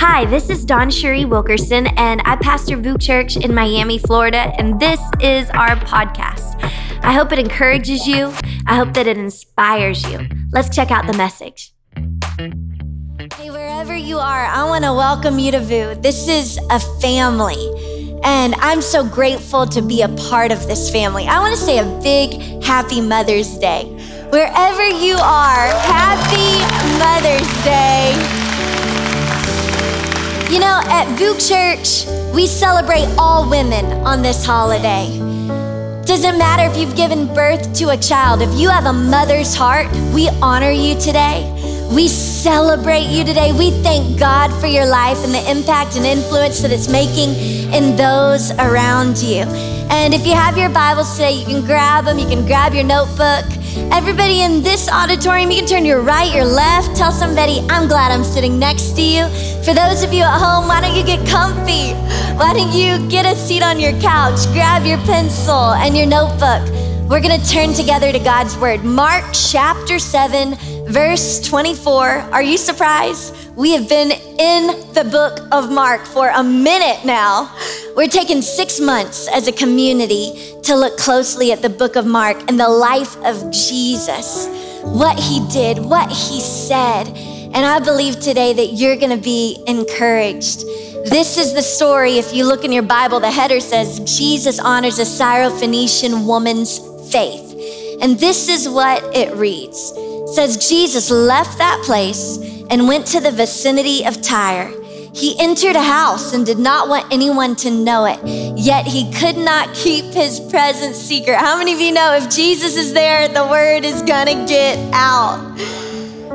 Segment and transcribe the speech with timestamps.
[0.00, 5.00] Hi, this is DawnCheré Wilkerson, and I pastor VOUS Church in Miami, Florida, and this
[5.20, 6.54] is our podcast.
[7.02, 8.32] I hope it encourages you.
[8.68, 10.20] I hope that it inspires you.
[10.52, 11.74] Let's check out the message.
[11.96, 15.98] Hey, wherever you are, I want to welcome you to VOUS.
[15.98, 21.26] This is a family, and I'm so grateful to be a part of this family.
[21.26, 23.86] I want to say a big happy Mother's Day.
[24.30, 26.54] Wherever you are, happy
[27.00, 28.47] Mother's Day.
[30.50, 35.06] You know, at VOUS Church, we celebrate all women on this holiday.
[36.06, 39.88] Doesn't matter if you've given birth to a child, if you have a mother's heart,
[40.14, 41.44] we honor you today.
[41.90, 43.52] We celebrate you today.
[43.52, 47.30] We thank God for your life and the impact and influence that it's making
[47.72, 49.44] in those around you.
[49.88, 52.84] And if you have your Bibles today, you can grab them, you can grab your
[52.84, 53.46] notebook.
[53.90, 58.12] Everybody in this auditorium, you can turn your right, your left, tell somebody, I'm glad
[58.12, 59.26] I'm sitting next to you.
[59.64, 61.94] For those of you at home, why don't you get comfy?
[62.36, 66.68] Why don't you get a seat on your couch, grab your pencil and your notebook?
[67.08, 68.84] We're gonna turn together to God's Word.
[68.84, 70.52] Mark chapter 7,
[70.88, 72.06] verse 24.
[72.32, 73.34] Are you surprised?
[73.54, 77.54] We have been in the book of Mark for a minute now.
[77.94, 82.38] We're taking six months as a community to look closely at the book of Mark
[82.48, 84.46] and the life of Jesus,
[84.82, 87.08] what he did, what he said.
[87.08, 90.60] And I believe today that you're gonna be encouraged.
[91.04, 92.18] This is the story.
[92.18, 96.78] If you look in your Bible, the header says Jesus honors a Syrophoenician woman's
[97.12, 97.44] faith.
[98.00, 99.92] And this is what it reads.
[100.32, 102.38] Says Jesus left that place
[102.70, 104.70] and went to the vicinity of Tyre.
[105.14, 108.20] He entered a house and did not want anyone to know it,
[108.56, 111.36] yet he could not keep his presence secret.
[111.36, 115.40] How many of you know if Jesus is there, the word is gonna get out?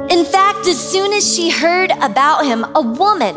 [0.10, 3.36] In fact, as soon as she heard about him, a woman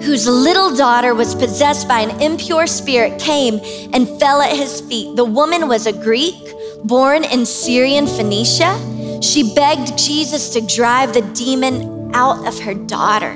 [0.00, 3.60] whose little daughter was possessed by an impure spirit came
[3.92, 5.16] and fell at his feet.
[5.16, 6.34] The woman was a Greek
[6.84, 8.95] born in Syrian Phoenicia.
[9.22, 13.34] She begged Jesus to drive the demon out of her daughter.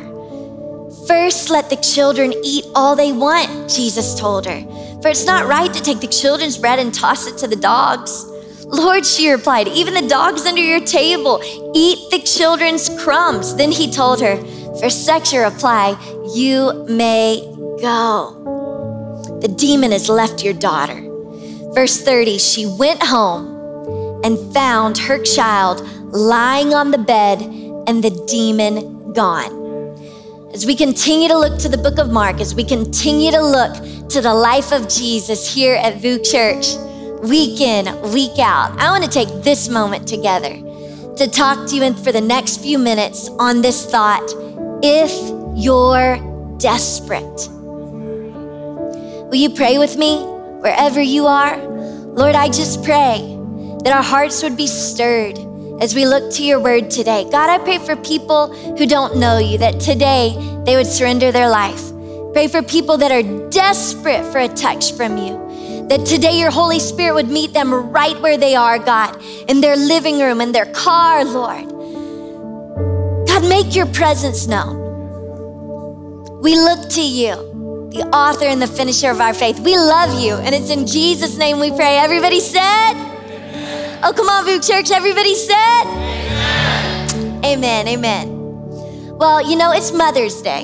[1.06, 4.60] First, let the children eat all they want, Jesus told her.
[5.02, 8.26] For it's not right to take the children's bread and toss it to the dogs.
[8.66, 11.40] Lord, she replied, even the dogs under your table
[11.74, 13.56] eat the children's crumbs.
[13.56, 14.36] Then he told her,
[14.78, 15.98] for such a reply,
[16.34, 17.40] you may
[17.80, 19.38] go.
[19.40, 21.02] The demon has left your daughter.
[21.74, 23.59] Verse 30, she went home
[24.24, 25.80] and found her child
[26.12, 27.40] lying on the bed
[27.86, 29.60] and the demon gone.
[30.52, 33.74] As we continue to look to the book of Mark, as we continue to look
[34.08, 36.74] to the life of Jesus here at VOUS Church,
[37.22, 40.54] week in, week out, I want to take this moment together
[41.16, 44.28] to talk to you for the next few minutes on this thought
[44.82, 45.12] if
[45.56, 46.18] you're
[46.58, 47.48] desperate.
[49.28, 50.18] Will you pray with me
[50.60, 51.56] wherever you are?
[51.58, 53.39] Lord, I just pray
[53.82, 55.38] that our hearts would be stirred
[55.80, 57.24] as we look to your word today.
[57.30, 60.34] God, I pray for people who don't know you, that today
[60.66, 61.90] they would surrender their life.
[62.34, 65.38] Pray for people that are desperate for a touch from you.
[65.88, 69.76] That today your Holy Spirit would meet them right where they are, God, in their
[69.76, 71.66] living room, in their car, Lord.
[73.26, 74.78] God, make your presence known.
[76.42, 77.34] We look to you,
[77.92, 79.58] the author and the finisher of our faith.
[79.60, 81.96] We love you, and it's in Jesus' name we pray.
[81.96, 83.09] Everybody said,
[84.02, 84.90] Oh, come on, VOUS Church.
[84.90, 85.84] Everybody said?
[85.84, 87.44] Amen.
[87.44, 87.88] Amen.
[87.88, 88.28] Amen.
[89.18, 90.62] Well, you know, it's Mother's Day.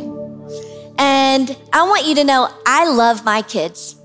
[0.96, 3.96] And I want you to know I love my kids.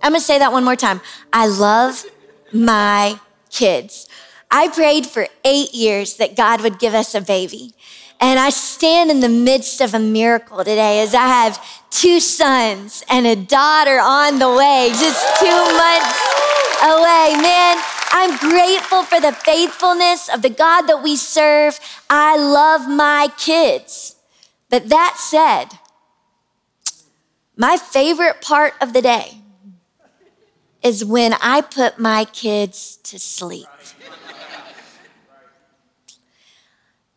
[0.00, 1.00] I'm gonna say that one more time.
[1.32, 2.04] I love
[2.52, 3.18] my
[3.50, 4.08] kids.
[4.48, 7.74] I prayed for eight years that God would give us a baby.
[8.20, 13.02] And I stand in the midst of a miracle today as I have two sons
[13.10, 16.22] and a daughter on the way, just two months
[16.84, 17.34] away.
[17.42, 17.78] Man,
[18.14, 21.80] I'm grateful for the faithfulness of the God that we serve.
[22.10, 24.16] I love my kids.
[24.68, 25.78] But that said,
[27.56, 29.38] my favorite part of the day
[30.82, 33.66] is when I put my kids to sleep.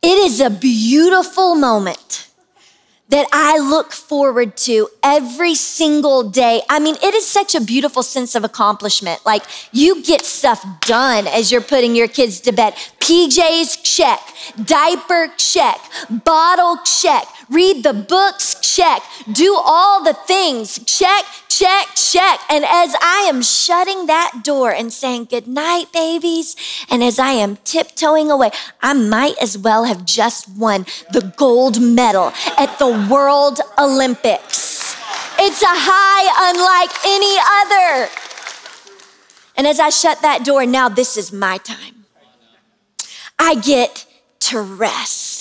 [0.01, 2.24] It is a beautiful moment
[3.09, 6.61] that I look forward to every single day.
[6.69, 9.23] I mean, it is such a beautiful sense of accomplishment.
[9.25, 12.73] Like you get stuff done as you're putting your kids to bed.
[13.05, 14.19] PJs, check.
[14.65, 15.79] Diaper, check.
[16.09, 17.27] Bottle, check.
[17.51, 19.03] Read the books, check.
[19.31, 22.39] Do all the things, check, check, check.
[22.49, 26.55] And as I am shutting that door and saying good night, babies,
[26.89, 28.49] and as I am tiptoeing away,
[28.81, 34.95] I might as well have just won the gold medal at the World Olympics.
[35.37, 38.09] It's a high unlike any other.
[39.55, 41.94] And as I shut that door, now this is my time.
[43.39, 44.05] I get
[44.41, 45.34] to rest.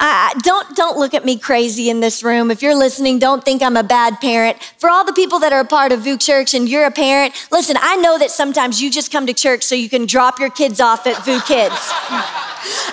[0.00, 2.50] Uh, don't don't look at me crazy in this room.
[2.50, 4.62] If you're listening, don't think I'm a bad parent.
[4.78, 7.34] For all the people that are a part of VOUS Church and you're a parent,
[7.50, 7.76] listen.
[7.80, 10.80] I know that sometimes you just come to church so you can drop your kids
[10.80, 11.74] off at VOUS Kids.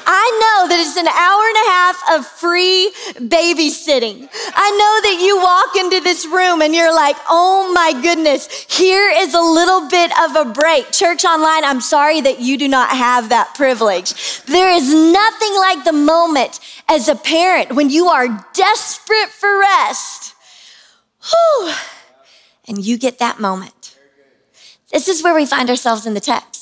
[0.08, 2.92] I know that it's an hour and a half of free
[3.30, 4.30] babysitting.
[4.56, 9.10] I know that you walk into this room and you're like, oh my goodness, here
[9.10, 10.92] is a little bit of a break.
[10.92, 14.44] Church Online, I'm sorry that you do not have that privilege.
[14.44, 16.60] There is nothing like the moment
[16.90, 20.34] as a parent when you are desperate for rest.
[21.30, 21.74] Whew,
[22.68, 23.98] and you get that moment.
[24.92, 26.55] This is where we find ourselves in the text.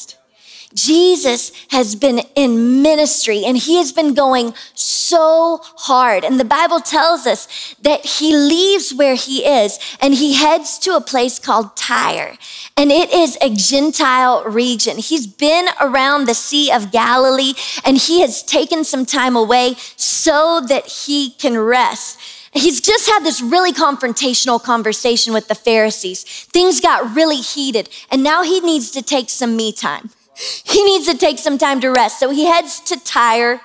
[0.73, 6.23] Jesus has been in ministry and he has been going so hard.
[6.23, 10.95] And the Bible tells us that he leaves where he is and he heads to
[10.95, 12.37] a place called Tyre.
[12.75, 14.97] And it is a Gentile region.
[14.97, 17.53] He's been around the Sea of Galilee
[17.85, 22.19] and he has taken some time away so that he can rest.
[22.53, 26.23] He's just had this really confrontational conversation with the Pharisees.
[26.23, 30.11] Things got really heated, and now he needs to take some me time.
[30.35, 32.19] He needs to take some time to rest.
[32.19, 33.61] So he heads to Tyre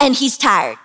[0.00, 0.78] and he's tired.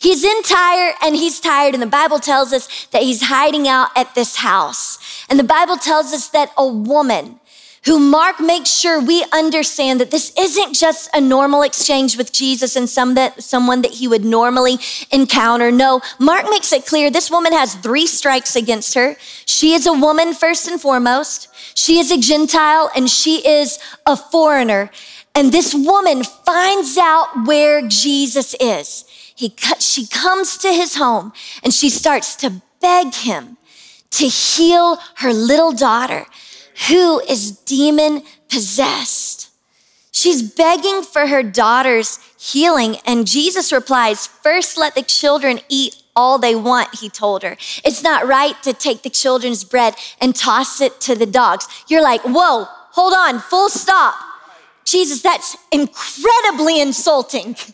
[0.00, 3.88] He's in Tyre and he's tired, and the Bible tells us that he's hiding out
[3.96, 4.98] at this house.
[5.28, 7.40] And the Bible tells us that a woman
[7.84, 12.76] who Mark makes sure we understand that this isn't just a normal exchange with Jesus
[12.76, 14.78] and some that, someone that he would normally
[15.10, 15.70] encounter.
[15.70, 19.16] No, Mark makes it clear this woman has three strikes against her.
[19.44, 21.48] She is a woman first and foremost.
[21.74, 24.90] She is a Gentile and she is a foreigner.
[25.34, 29.04] And this woman finds out where Jesus is.
[29.34, 31.32] He, she comes to his home
[31.62, 33.56] and she starts to beg him
[34.12, 36.26] to heal her little daughter
[36.88, 39.50] who is demon possessed.
[40.12, 46.38] She's begging for her daughter's healing, and Jesus replies, First, let the children eat all
[46.38, 47.56] they want, he told her.
[47.84, 51.66] It's not right to take the children's bread and toss it to the dogs.
[51.88, 54.14] You're like, Whoa, hold on, full stop.
[54.84, 57.56] Jesus, that's incredibly insulting.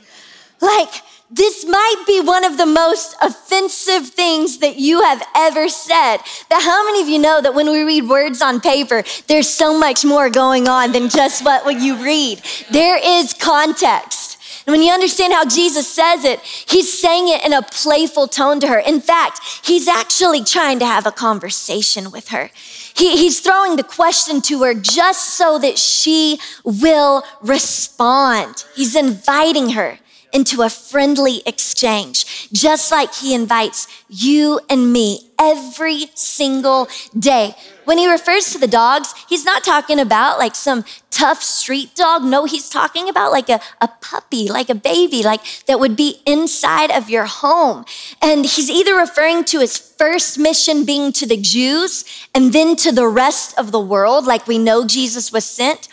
[0.62, 0.90] Like,
[1.30, 6.18] this might be one of the most offensive things that you have ever said.
[6.48, 9.78] But how many of you know that when we read words on paper, there's so
[9.78, 12.42] much more going on than just what you read?
[12.70, 14.29] There is context.
[14.70, 18.60] And when you understand how Jesus says it, he's saying it in a playful tone
[18.60, 18.78] to her.
[18.78, 22.50] In fact, he's actually trying to have a conversation with her.
[22.94, 28.64] He, he's throwing the question to her just so that she will respond.
[28.76, 29.98] He's inviting her
[30.32, 36.88] into a friendly exchange, just like he invites you and me every single
[37.18, 37.54] day.
[37.84, 42.22] When he refers to the dogs, he's not talking about like some tough street dog.
[42.22, 46.20] No, he's talking about like a, a puppy, like a baby, like that would be
[46.26, 47.84] inside of your home.
[48.22, 52.04] And he's either referring to his first mission being to the Jews
[52.34, 55.88] and then to the rest of the world, like we know Jesus was sent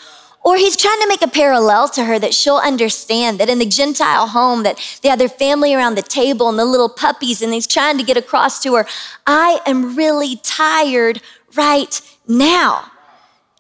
[0.47, 3.65] or he's trying to make a parallel to her that she'll understand that in the
[3.65, 7.51] Gentile home that they had their family around the table and the little puppies and
[7.51, 8.87] he's trying to get across to her,
[9.25, 11.21] I am really tired
[11.57, 11.99] right
[12.29, 12.89] now.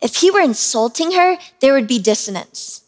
[0.01, 2.85] If he were insulting her, there would be dissonance.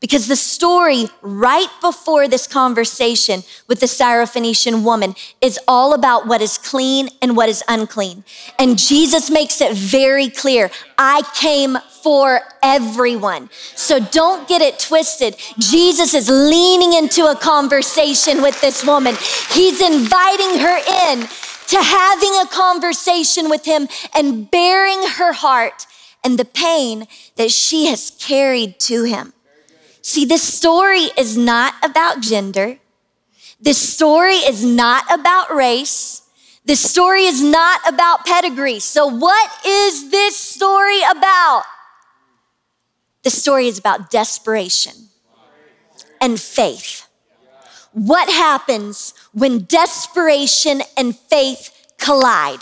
[0.00, 6.40] Because the story right before this conversation with the Syrophoenician woman is all about what
[6.40, 8.24] is clean and what is unclean.
[8.58, 11.76] And Jesus makes it very clear I came
[12.08, 13.50] for everyone.
[13.74, 15.36] So don't get it twisted.
[15.58, 19.14] Jesus is leaning into a conversation with this woman,
[19.50, 20.78] he's inviting her
[21.10, 21.20] in
[21.66, 25.84] to having a conversation with him and bearing her heart
[26.24, 29.34] and the pain that she has carried to him.
[30.00, 32.78] See, this story is not about gender.
[33.60, 36.22] This story is not about race.
[36.64, 38.78] This story is not about pedigree.
[38.80, 41.64] So, what is this story about?
[43.28, 45.10] The story is about desperation
[46.18, 47.06] and faith.
[47.92, 51.68] What happens when desperation and faith
[51.98, 52.60] collide?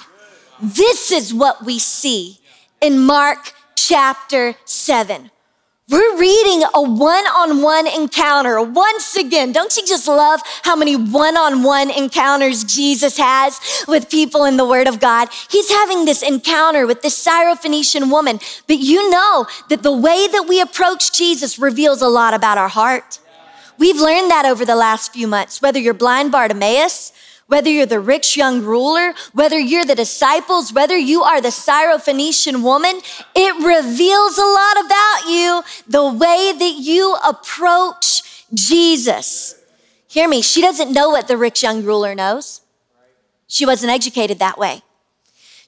[0.61, 2.40] This is what we see
[2.80, 5.30] in Mark chapter 7.
[5.88, 8.61] We're reading a one on one encounter.
[8.61, 14.11] Once again, don't you just love how many one on one encounters Jesus has with
[14.11, 15.28] people in the Word of God?
[15.49, 20.47] He's having this encounter with this Syrophoenician woman, but you know that the way that
[20.49, 23.21] we approach Jesus reveals a lot about our heart.
[23.78, 27.12] We've learned that over the last few months, whether you're blind Bartimaeus,
[27.46, 32.62] whether you're the rich young ruler, whether you're the disciples, whether you are the Syrophoenician
[32.62, 33.00] woman,
[33.34, 39.54] it reveals a lot about you, the way that you approach Jesus.
[40.08, 42.62] Hear me, she doesn't know what the rich young ruler knows.
[43.46, 44.82] She wasn't educated that way.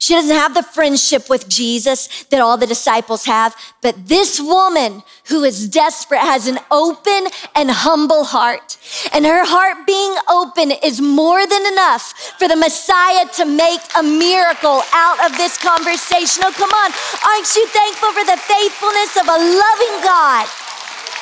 [0.01, 5.03] She doesn't have the friendship with Jesus that all the disciples have, but this woman
[5.27, 7.27] who is desperate has an open
[7.57, 8.79] and humble heart.
[9.13, 14.03] And her heart being open is more than enough for the Messiah to make a
[14.05, 16.45] miracle out of this conversation.
[16.47, 16.93] Oh, come on.
[17.27, 20.47] Aren't you thankful for the faithfulness of a loving God?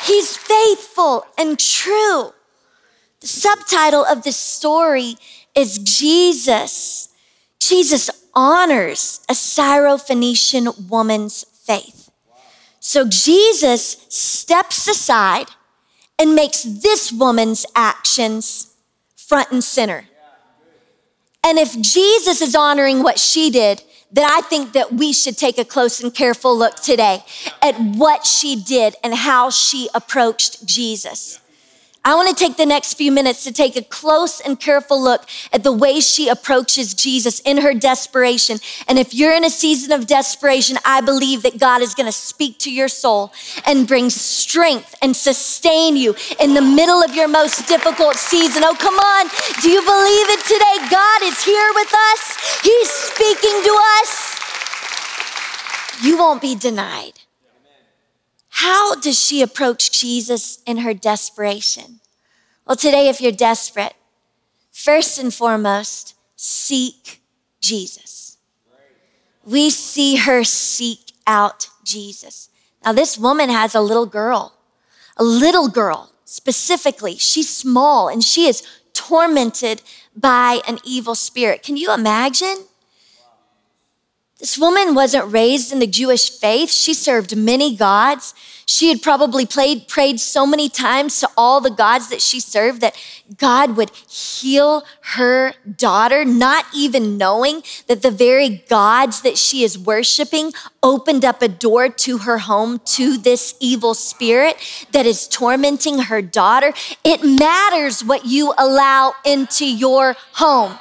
[0.04, 2.32] He's faithful and true.
[3.20, 5.16] The subtitle of this story
[5.54, 7.05] is Jesus.
[7.60, 12.10] Jesus honors a Syrophoenician woman's faith.
[12.80, 15.48] So Jesus steps aside
[16.18, 18.74] and makes this woman's actions
[19.16, 20.04] front and center.
[21.44, 23.82] And if Jesus is honoring what she did,
[24.12, 27.24] then I think that we should take a close and careful look today
[27.62, 31.40] at what she did and how she approached Jesus.
[32.06, 35.26] I want to take the next few minutes to take a close and careful look
[35.52, 38.58] at the way she approaches Jesus in her desperation.
[38.86, 42.12] And if you're in a season of desperation, I believe that God is going to
[42.12, 43.32] speak to your soul
[43.66, 48.62] and bring strength and sustain you in the middle of your most difficult season.
[48.64, 49.26] Oh, come on.
[49.60, 50.88] Do you believe it today?
[50.88, 52.60] God is here with us.
[52.62, 54.38] He's speaking to us.
[56.04, 57.25] You won't be denied.
[58.56, 62.00] How does she approach Jesus in her desperation?
[62.66, 63.92] Well, today, if you're desperate,
[64.72, 67.20] first and foremost, seek
[67.60, 68.38] Jesus.
[69.44, 72.48] We see her seek out Jesus.
[72.82, 74.54] Now, this woman has a little girl,
[75.18, 77.18] a little girl specifically.
[77.18, 79.82] She's small and she is tormented
[80.16, 81.62] by an evil spirit.
[81.62, 82.64] Can you imagine?
[84.38, 86.70] This woman wasn't raised in the Jewish faith.
[86.70, 88.34] She served many gods.
[88.66, 92.82] She had probably played, prayed so many times to all the gods that she served
[92.82, 92.94] that
[93.38, 99.78] God would heal her daughter, not even knowing that the very gods that she is
[99.78, 100.52] worshiping
[100.82, 104.58] opened up a door to her home to this evil spirit
[104.92, 106.74] that is tormenting her daughter.
[107.04, 110.78] It matters what you allow into your home.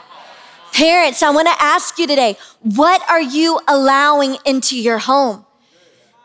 [0.76, 5.46] Parents, I want to ask you today, what are you allowing into your home?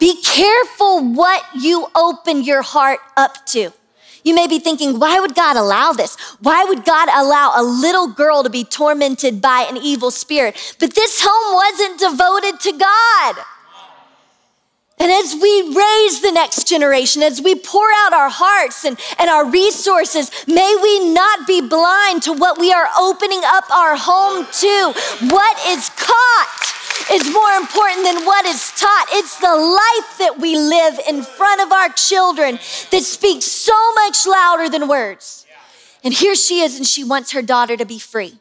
[0.00, 3.70] Be careful what you open your heart up to.
[4.24, 6.16] You may be thinking, why would God allow this?
[6.40, 10.74] Why would God allow a little girl to be tormented by an evil spirit?
[10.80, 13.36] But this home wasn't devoted to God.
[15.00, 19.30] And as we raise the next generation, as we pour out our hearts and, and
[19.30, 24.44] our resources, may we not be blind to what we are opening up our home
[24.44, 24.92] to.
[25.32, 26.70] What is caught
[27.12, 29.06] is more important than what is taught.
[29.12, 32.56] It's the life that we live in front of our children
[32.90, 35.46] that speaks so much louder than words.
[36.04, 38.38] And here she is, and she wants her daughter to be free.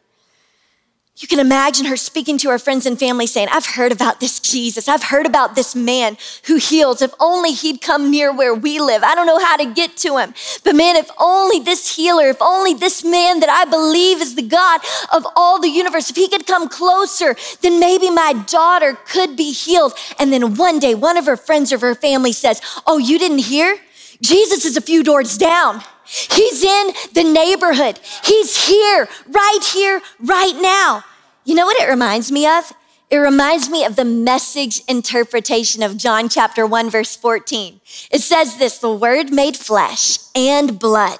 [1.20, 4.40] You can imagine her speaking to her friends and family saying, I've heard about this
[4.40, 4.88] Jesus.
[4.88, 7.02] I've heard about this man who heals.
[7.02, 9.04] If only he'd come near where we live.
[9.04, 10.34] I don't know how to get to him.
[10.64, 14.48] But man, if only this healer, if only this man that I believe is the
[14.48, 14.80] God
[15.14, 19.52] of all the universe, if he could come closer, then maybe my daughter could be
[19.52, 19.92] healed.
[20.20, 23.40] And then one day, one of her friends or her family says, Oh, you didn't
[23.40, 23.78] hear?
[24.22, 25.82] Jesus is a few doors down.
[26.06, 28.00] He's in the neighborhood.
[28.24, 31.04] He's here, right here, right now.
[31.50, 32.72] You know what it reminds me of?
[33.10, 37.82] It reminds me of the message interpretation of John chapter 1, verse 14.
[38.12, 41.18] It says this the word made flesh and blood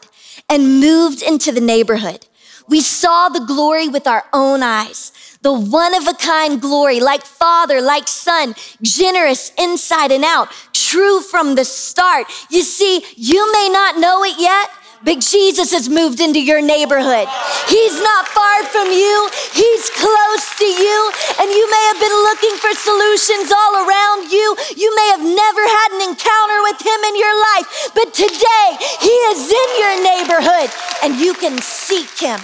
[0.48, 2.28] and moved into the neighborhood.
[2.68, 7.24] We saw the glory with our own eyes, the one of a kind glory, like
[7.24, 12.28] Father, like Son, generous inside and out, true from the start.
[12.52, 14.70] You see, you may not know it yet,
[15.04, 17.28] but Jesus has moved into your neighborhood.
[17.68, 20.98] He's not far from you, He's close to you,
[21.40, 24.56] and you may have been looking for solutions all around you.
[24.76, 28.68] You may have never had an encounter with Him in your life, but today
[29.00, 30.70] He is in your neighborhood
[31.04, 32.40] and you can seek Him.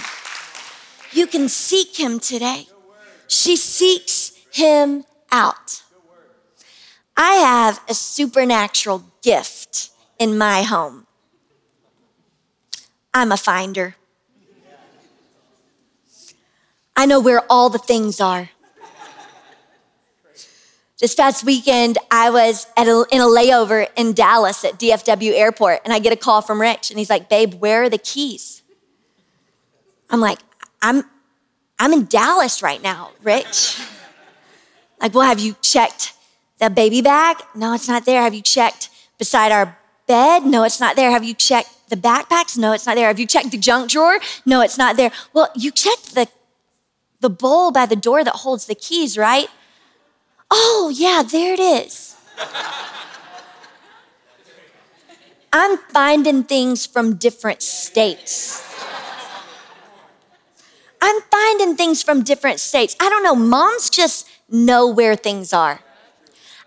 [1.12, 2.68] You can seek Him today.
[3.28, 5.82] She seeks Him out.
[7.16, 11.05] I have a supernatural gift in my home.
[13.16, 13.96] I'm a finder.
[16.94, 18.50] I know where all the things are.
[21.00, 25.80] This past weekend, I was at a, in a layover in Dallas at DFW Airport,
[25.84, 28.62] and I get a call from Rich, and he's like, "Babe, where are the keys?"
[30.10, 30.40] I'm like,
[30.82, 31.02] "I'm,
[31.78, 33.80] I'm in Dallas right now, Rich."
[35.00, 36.12] Like, well, have you checked
[36.58, 37.36] the baby bag?
[37.54, 38.20] No, it's not there.
[38.20, 40.44] Have you checked beside our bed?
[40.44, 41.10] No, it's not there.
[41.10, 42.56] Have you checked the backpacks?
[42.58, 43.08] No, it's not there.
[43.08, 44.18] Have you checked the junk drawer?
[44.44, 45.12] No, it's not there.
[45.32, 46.28] Well, you checked the
[47.20, 49.48] the bowl by the door that holds the keys, right?
[50.50, 52.14] Oh, yeah, there it is.
[55.52, 58.62] I'm finding things from different states.
[61.00, 62.94] I'm finding things from different states.
[63.00, 65.80] I don't know, moms just know where things are.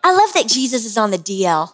[0.04, 1.74] I love that Jesus is on the DL.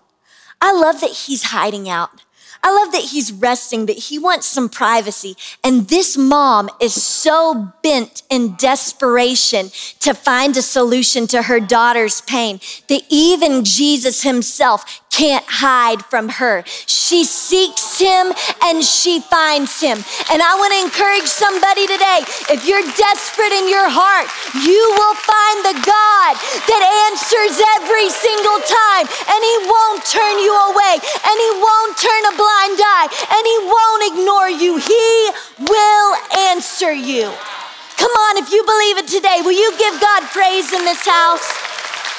[0.60, 2.25] I love that he's hiding out.
[2.66, 5.36] I love that he's resting, but he wants some privacy.
[5.64, 9.70] And this mom is so bent in desperation
[10.00, 16.28] to find a solution to her daughter's pain that even Jesus himself can't hide from
[16.28, 16.68] her.
[16.68, 18.36] She seeks him
[18.68, 19.96] and she finds him.
[20.28, 24.28] And I want to encourage somebody today if you're desperate in your heart,
[24.60, 26.32] you will find the God
[26.68, 32.24] that answers every single time, and he won't turn you away, and he won't turn
[32.28, 34.76] a blind eye, and he won't ignore you.
[34.84, 35.08] He
[35.64, 36.12] will
[36.52, 37.32] answer you.
[37.96, 41.48] Come on, if you believe it today, will you give God praise in this house?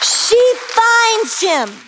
[0.00, 0.40] She
[0.72, 1.85] finds him.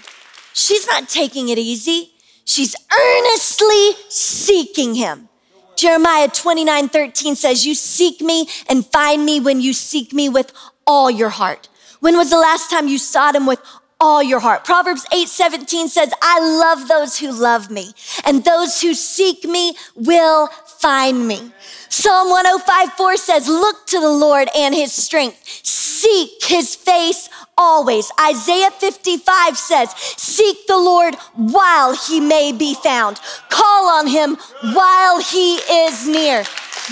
[0.58, 2.10] She's not taking it easy.
[2.44, 5.28] She's earnestly seeking him.
[5.76, 10.52] Jeremiah 29 13 says, You seek me and find me when you seek me with
[10.84, 11.68] all your heart.
[12.00, 13.60] When was the last time you sought him with
[14.00, 14.64] all your heart?
[14.64, 17.92] Proverbs 8 17 says, I love those who love me,
[18.26, 21.52] and those who seek me will find me.
[21.88, 28.10] Psalm 105 4 says, Look to the Lord and his strength, seek his face always.
[28.18, 33.20] Isaiah 55 says, Seek the Lord while he may be found.
[33.50, 34.38] Call on him
[34.72, 36.44] while he is near.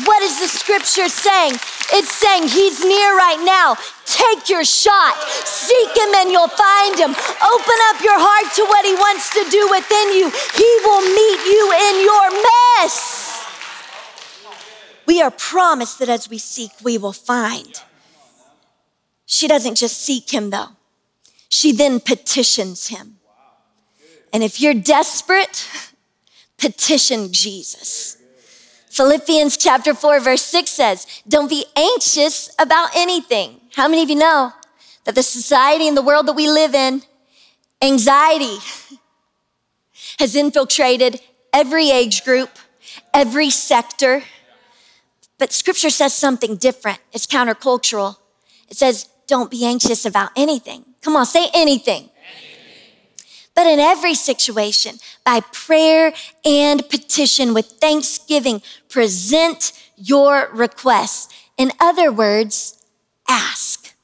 [0.05, 1.55] What is the scripture saying?
[1.95, 3.77] It's saying he's near right now.
[4.05, 5.17] Take your shot.
[5.45, 7.11] Seek him and you'll find him.
[7.15, 10.29] Open up your heart to what he wants to do within you.
[10.53, 12.27] He will meet you in your
[12.83, 13.37] mess.
[15.07, 17.81] We are promised that as we seek, we will find.
[19.27, 20.69] She doesn't just seek him though.
[21.49, 23.19] She then petitions him.
[24.33, 25.69] And if you're desperate,
[26.59, 28.17] petition Jesus.
[28.91, 33.61] Philippians chapter 4, verse 6 says, Don't be anxious about anything.
[33.75, 34.53] How many of you know
[35.05, 37.03] that the society and the world that we live in,
[37.83, 38.57] anxiety
[40.19, 41.21] has infiltrated
[41.53, 42.51] every age group,
[43.13, 44.23] every sector?
[45.39, 47.01] But scripture says something different.
[47.13, 48.17] It's countercultural.
[48.71, 50.85] It says, don't be anxious about anything.
[51.03, 52.11] Come on, say anything.
[53.55, 56.13] But in every situation, by prayer
[56.45, 61.33] and petition with thanksgiving, present your requests.
[61.57, 62.85] In other words,
[63.27, 63.95] ask.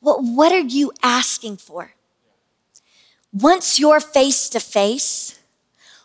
[0.00, 1.92] What, what are you asking for?
[3.32, 5.38] Once you're face to face,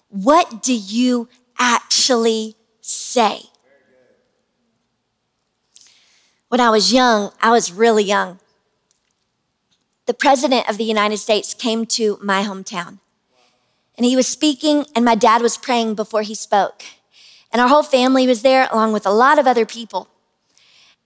[0.10, 3.42] what do you actually say?
[6.54, 8.38] When I was young, I was really young.
[10.06, 13.00] The President of the United States came to my hometown.
[13.98, 16.84] And he was speaking, and my dad was praying before he spoke.
[17.52, 20.10] And our whole family was there, along with a lot of other people.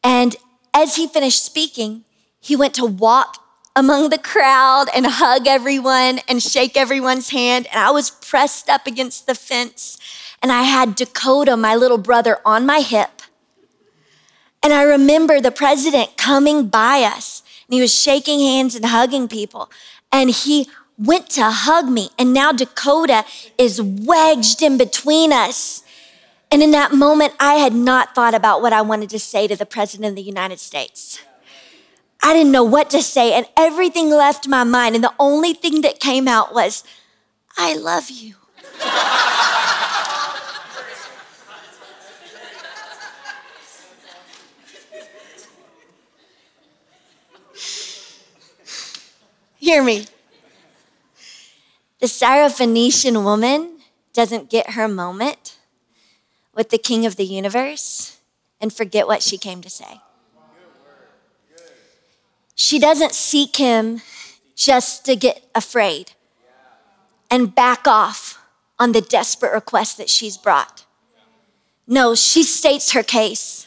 [0.03, 0.35] And
[0.73, 2.03] as he finished speaking,
[2.41, 3.41] he went to walk
[3.73, 7.67] among the crowd and hug everyone and shake everyone's hand.
[7.67, 9.97] And I was pressed up against the fence,
[10.41, 13.16] and I had Dakota, my little brother, on my hip.
[14.63, 19.27] And I remember the president coming by us and he was shaking hands and hugging
[19.27, 19.69] people.
[20.11, 20.67] And he
[20.97, 22.09] went to hug me.
[22.17, 23.25] And now Dakota
[23.57, 25.83] is wedged in between us.
[26.51, 29.55] And in that moment, I had not thought about what I wanted to say to
[29.55, 31.21] the president of the United States.
[32.23, 34.95] I didn't know what to say, and everything left my mind.
[34.95, 36.83] And the only thing that came out was,
[37.57, 38.35] I love you.
[49.67, 50.05] Hear me.
[51.99, 53.79] The Syrophoenician woman
[54.13, 55.57] doesn't get her moment
[56.55, 58.17] with the king of the universe
[58.61, 59.99] and forget what she came to say.
[62.55, 63.99] She doesn't seek him
[64.55, 66.13] just to get afraid
[67.29, 68.41] and back off
[68.79, 70.85] on the desperate request that she's brought.
[71.85, 73.66] No, she states her case.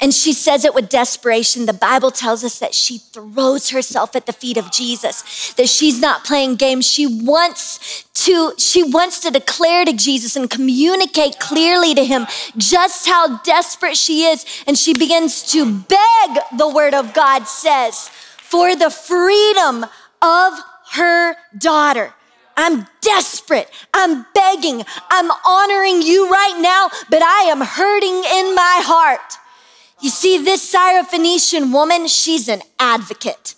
[0.00, 1.66] And she says it with desperation.
[1.66, 6.00] The Bible tells us that she throws herself at the feet of Jesus, that she's
[6.00, 6.86] not playing games.
[6.86, 13.06] She wants to, she wants to declare to Jesus and communicate clearly to him just
[13.08, 14.46] how desperate she is.
[14.66, 19.84] And she begins to beg, the word of God says, for the freedom
[20.22, 20.58] of
[20.92, 22.14] her daughter.
[22.56, 23.70] I'm desperate.
[23.94, 24.84] I'm begging.
[25.10, 29.38] I'm honoring you right now, but I am hurting in my heart.
[30.02, 33.54] You see, this Syrophoenician woman, she's an advocate.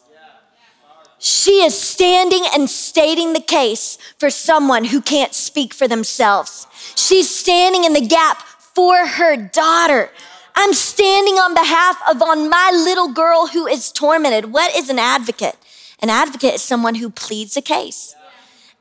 [1.19, 6.67] She is standing and stating the case for someone who can't speak for themselves.
[6.97, 10.11] She's standing in the gap for her daughter.
[10.57, 14.53] I'm standing on behalf of on my little girl who is tormented.
[14.53, 15.57] What is an advocate?
[16.01, 18.17] An advocate is someone who pleads a case.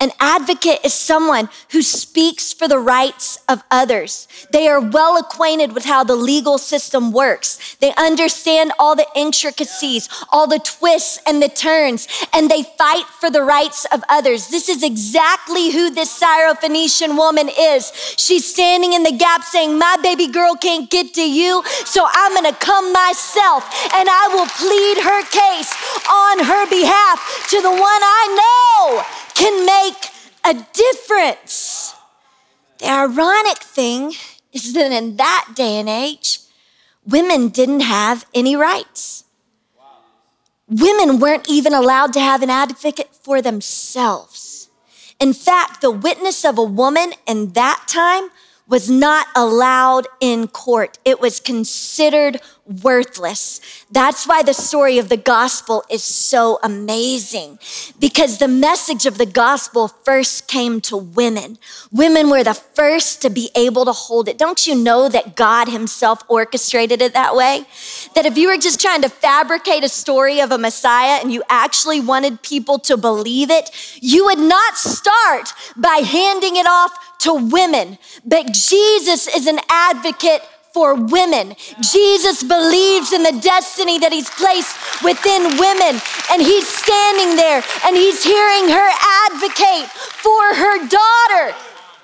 [0.02, 4.28] An advocate is someone who speaks for the rights of others.
[4.52, 7.76] They are well acquainted with how the legal system works.
[7.76, 13.30] They understand all the intricacies, all the twists and the turns, and they fight for
[13.30, 14.48] the rights of others.
[14.48, 17.92] This is exactly who this Syrophoenician woman is.
[18.18, 22.34] She's standing in the gap saying, My baby girl can't get to you, so I'm
[22.34, 25.72] gonna come myself and I will plead her case
[26.10, 30.10] on her behalf to the one I know can make
[30.46, 31.96] a difference.
[32.80, 34.14] The ironic thing
[34.54, 36.40] is that in that day and age,
[37.06, 39.26] women didn't have any rights.
[40.68, 44.70] Women weren't even allowed to have an advocate for themselves.
[45.20, 48.30] In fact, the witness of a woman in that time
[48.72, 50.98] was not allowed in court.
[51.04, 52.40] It was considered
[52.82, 53.60] worthless.
[53.92, 57.60] That's why the story of the gospel is so amazing
[58.00, 61.58] because the message of the gospel first came to women.
[61.92, 64.38] Women were the first to be able to hold it.
[64.38, 67.66] Don't you know that God Himself orchestrated it that way?
[68.16, 71.44] That if you were just trying to fabricate a story of a Messiah and you
[71.50, 73.72] actually wanted people to believe it,
[74.02, 80.42] you would not start by handing it off to women, but Jesus is an advocate
[80.74, 81.56] for women.
[81.82, 87.96] Jesus believes in the destiny that he's placed within women, and he's standing there and
[87.96, 88.90] he's hearing her
[89.30, 91.56] advocate for her daughter.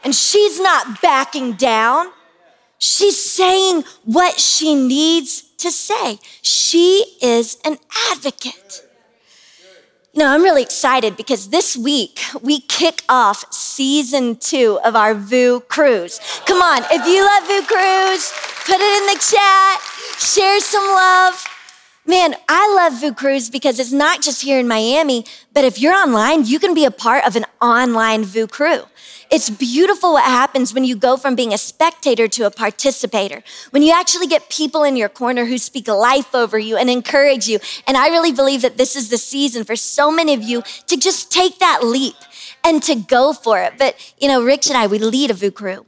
[0.04, 2.12] And she's not backing down.
[2.80, 6.20] She's saying what she needs to say.
[6.42, 7.78] She is an
[8.12, 8.84] advocate.
[10.13, 15.13] You know, I'm really excited because this week we kick off season two of our
[15.13, 16.20] VOUS cruise.
[16.46, 18.34] Come on, if you love VOUS cruise,
[18.66, 19.82] put it in the chat,
[20.18, 21.57] share some love.
[22.10, 25.93] Man, I love VOUS Cruise because it's not just here in Miami, but if you're
[25.93, 28.84] online, you can be a part of an online VOUS crew.
[29.30, 33.43] It's beautiful what happens when you go from being a spectator to a participator.
[33.72, 37.50] When you actually get people in your corner who speak life over you and encourage
[37.50, 37.60] you.
[37.86, 40.96] And I really believe that this is the season for so many of you to
[40.96, 42.15] just take that leap
[42.63, 43.74] and to go for it.
[43.78, 45.87] But, you know, Rich and I, we lead a VOUS crew.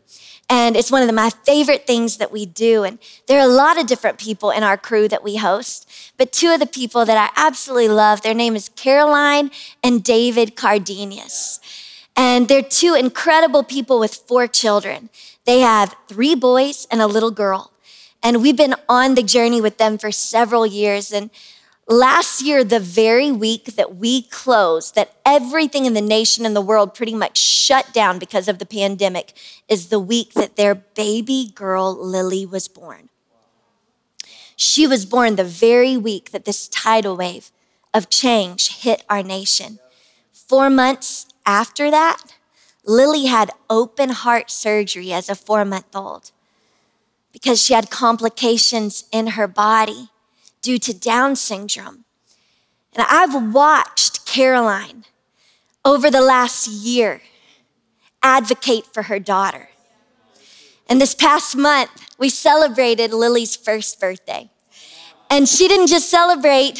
[0.50, 2.84] And it's one of the, my favorite things that we do.
[2.84, 5.90] And there are a lot of different people in our crew that we host.
[6.18, 9.52] But two of the people that I absolutely love, their name is Caroline
[9.84, 11.60] and David Cardenas.
[12.16, 15.10] And they're two incredible people with four children.
[15.46, 17.72] They have three boys and a little girl.
[18.24, 21.14] And we've been on the journey with them for several years.
[21.14, 21.30] And
[21.90, 26.62] last year, the very week that we closed, that everything in the nation and the
[26.62, 29.34] world pretty much shut down because of the pandemic,
[29.68, 33.10] is the week that their baby girl, Lily, was born.
[34.56, 37.52] She was born the very week that this tidal wave
[37.94, 39.80] of change hit our nation.
[40.32, 42.18] Four months after that,
[42.86, 46.32] Lily had open heart surgery as a four month old
[47.32, 50.10] because she had complications in her body
[50.62, 52.06] due to Down syndrome.
[52.94, 55.06] And I've watched Caroline
[55.86, 57.22] over the last year
[58.22, 59.70] advocate for her daughter.
[60.88, 64.50] And this past month, we celebrated Lily's first birthday.
[65.30, 66.80] And she didn't just celebrate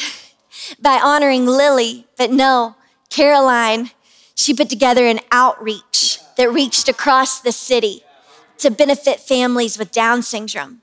[0.80, 2.76] by honoring Lily, but no,
[3.08, 3.90] Caroline
[4.40, 8.02] she put together an outreach that reached across the city
[8.56, 10.80] to benefit families with Down syndrome.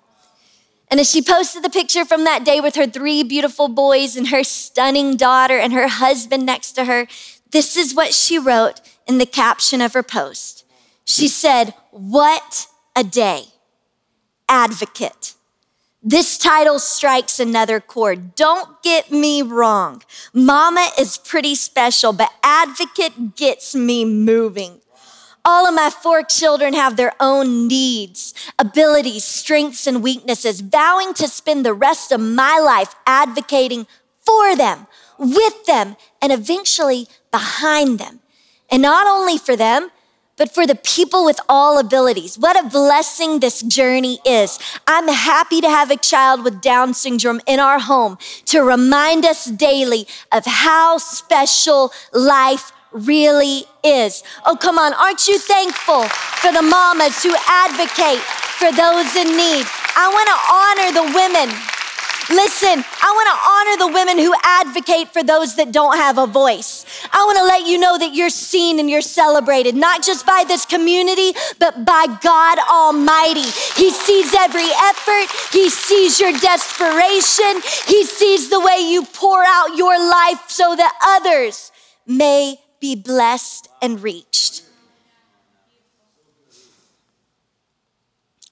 [0.89, 4.30] And as she posted the picture from that day with her three beautiful boys and
[4.30, 7.08] her stunning daughter and her husband next to her,
[7.52, 10.65] this is what she wrote in the caption of her post.
[11.04, 13.45] She said, What a day.
[14.50, 15.36] Advocate.
[16.04, 18.36] This title strikes another chord.
[18.36, 20.04] Don't get me wrong.
[20.34, 24.80] Mama is pretty special, but advocate gets me moving.
[25.50, 31.30] All of my four children have their own needs, abilities, strengths, and weaknesses, vowing to
[31.30, 33.88] spend the rest of my life advocating
[34.26, 38.20] for them, with them, and eventually behind them.
[38.70, 39.90] And not only for them,
[40.36, 42.38] but for the people with all abilities.
[42.38, 44.60] What a blessing this journey is.
[44.86, 49.46] I'm happy to have a child with Down syndrome in our home to remind us
[49.46, 54.23] daily of how special life really is.
[54.45, 54.93] Oh, come on.
[54.93, 58.21] Aren't you thankful for the mamas who advocate
[58.60, 59.65] for those in need?
[59.95, 61.50] I want to honor the women.
[62.30, 66.28] Listen, I want to honor the women who advocate for those that don't have a
[66.28, 66.86] voice.
[67.13, 70.43] I want to let you know that you're seen and you're celebrated, not just by
[70.45, 73.47] this community, but by God Almighty.
[73.80, 79.78] He sees every effort, He sees your desperation, He sees the way you pour out
[79.78, 81.71] your life so that others
[82.06, 84.63] may be blessed and reached.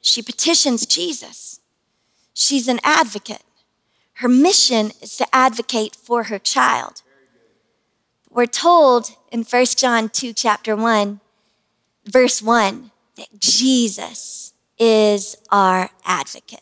[0.02, 1.60] She petitions Jesus.
[2.34, 3.44] She's an advocate.
[4.16, 7.02] Her mission is to advocate for her child.
[8.30, 11.22] We're told in 1 John 2, chapter 1,
[12.06, 16.62] verse 1, that Jesus is our advocate.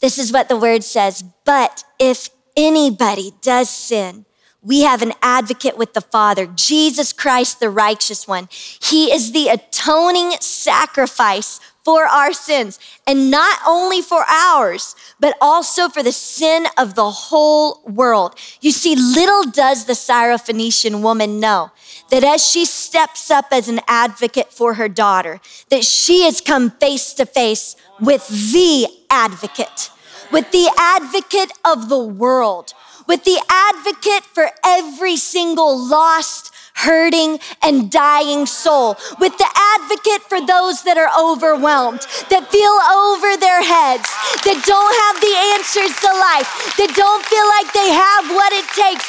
[0.00, 1.24] This is what the word says.
[1.44, 4.26] But if anybody does sin,
[4.66, 8.48] we have an advocate with the Father, Jesus Christ, the righteous one.
[8.50, 15.88] He is the atoning sacrifice for our sins, and not only for ours, but also
[15.88, 18.34] for the sin of the whole world.
[18.60, 21.70] You see, little does the Syrophoenician woman know
[22.10, 26.72] that as she steps up as an advocate for her daughter, that she has come
[26.72, 29.90] face to face with the advocate,
[30.32, 32.74] with the advocate of the world
[33.06, 40.44] with the advocate for every single lost, hurting, and dying soul, with the advocate for
[40.44, 44.08] those that are overwhelmed, that feel over their heads,
[44.44, 48.66] that don't have the answers to life, that don't feel like they have what it
[48.74, 49.06] takes.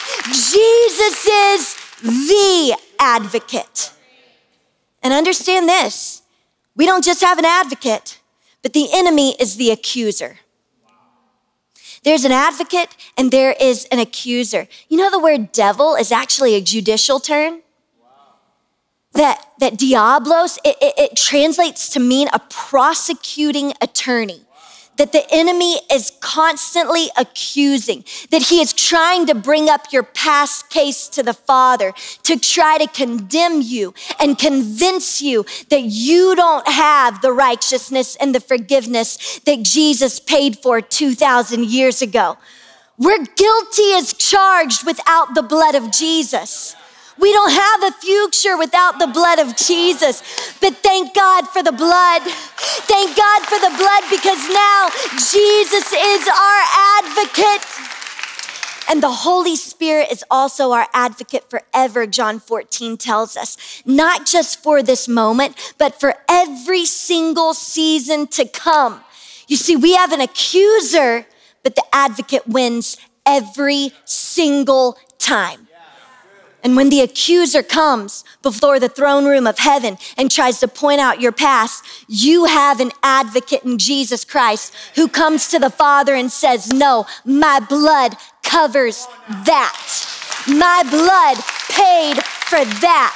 [0.51, 3.91] Jesus is the advocate.
[5.03, 6.21] And understand this
[6.75, 8.19] we don't just have an advocate,
[8.61, 10.37] but the enemy is the accuser.
[12.07, 14.69] There's an advocate and there is an accuser.
[14.87, 17.63] You know, the word devil is actually a judicial term.
[19.11, 24.46] That, that diablos, it, it, it translates to mean a prosecuting attorney
[24.97, 30.69] that the enemy is constantly accusing, that he is trying to bring up your past
[30.69, 36.67] case to the Father to try to condemn you and convince you that you don't
[36.67, 42.37] have the righteousness and the forgiveness that Jesus paid for 2,000 years ago.
[42.97, 46.75] We're guilty as charged without the blood of Jesus.
[47.19, 50.21] We don't have a future without the blood of Jesus.
[50.61, 52.21] But thank God for the blood.
[52.23, 54.89] Thank God for the blood because now
[55.31, 56.61] Jesus is our
[57.01, 57.65] advocate.
[58.89, 63.81] And the Holy Spirit is also our advocate forever, John 14 tells us.
[63.85, 69.01] Not just for this moment, but for every single season to come.
[69.47, 71.25] You see, we have an accuser,
[71.63, 75.66] but the advocate wins every single time.
[76.63, 80.99] And when the accuser comes before the throne room of heaven and tries to point
[80.99, 86.15] out your past, you have an advocate in Jesus Christ who comes to the Father
[86.15, 89.07] and says, No, my blood covers
[89.45, 89.77] that.
[90.47, 91.37] My blood
[91.69, 93.13] paid for that.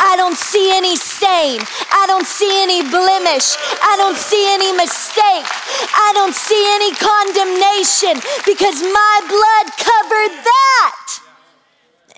[0.00, 1.60] I don't see any stain.
[1.92, 3.52] I don't see any blemish.
[3.84, 5.44] I don't see any mistake.
[5.92, 8.16] I don't see any condemnation
[8.48, 11.29] because my blood covered that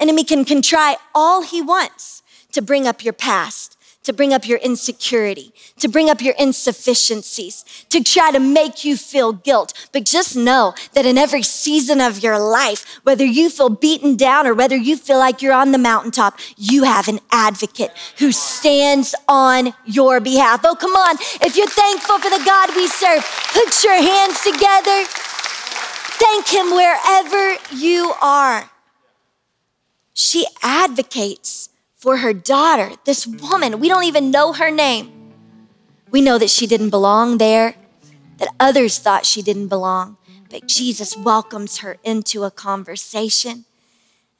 [0.02, 4.48] enemy can, can try all he wants to bring up your past, to bring up
[4.48, 9.72] your insecurity, to bring up your insufficiencies, to try to make you feel guilt.
[9.92, 14.44] But just know that in every season of your life, whether you feel beaten down
[14.44, 19.14] or whether you feel like you're on the mountaintop, you have an advocate who stands
[19.28, 20.62] on your behalf.
[20.64, 21.16] Oh, come on.
[21.40, 25.04] If you're thankful for the God we serve, put your hands together.
[26.18, 28.68] Thank Him wherever you are
[30.14, 33.80] she advocates for her daughter, this woman.
[33.80, 35.32] We don't even know her name.
[36.10, 37.74] We know that she didn't belong there,
[38.38, 40.16] that others thought she didn't belong,
[40.50, 43.64] but Jesus welcomes her into a conversation.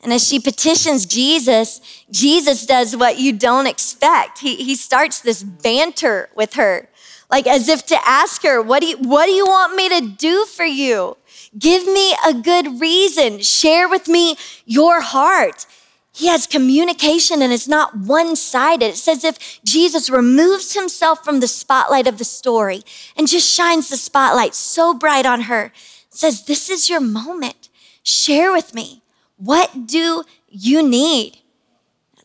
[0.03, 1.81] And as she petitions Jesus,
[2.11, 4.41] Jesus does what you don't expect.
[4.41, 6.89] He, he starts this banter with her
[7.33, 10.07] like as if to ask her, what do you, what do you want me to
[10.07, 11.17] do for you?
[11.59, 13.41] Give me a good reason.
[13.41, 15.67] Share with me your heart.
[16.15, 18.87] He has communication and it's not one sided.
[18.87, 22.83] It's as if Jesus removes himself from the spotlight of the story
[23.17, 25.73] and just shines the spotlight so bright on her.
[26.11, 27.71] Says, This is your moment.
[28.03, 29.03] Share with me.
[29.37, 31.39] What do you need?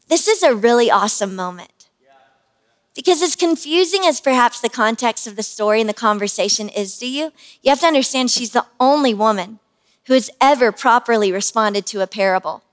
[0.10, 1.77] This is a really awesome moment.
[2.97, 7.05] Because as confusing as perhaps the context of the story and the conversation is to
[7.05, 7.31] you,
[7.62, 9.60] you have to understand she's the only woman
[10.07, 12.63] who has ever properly responded to a parable.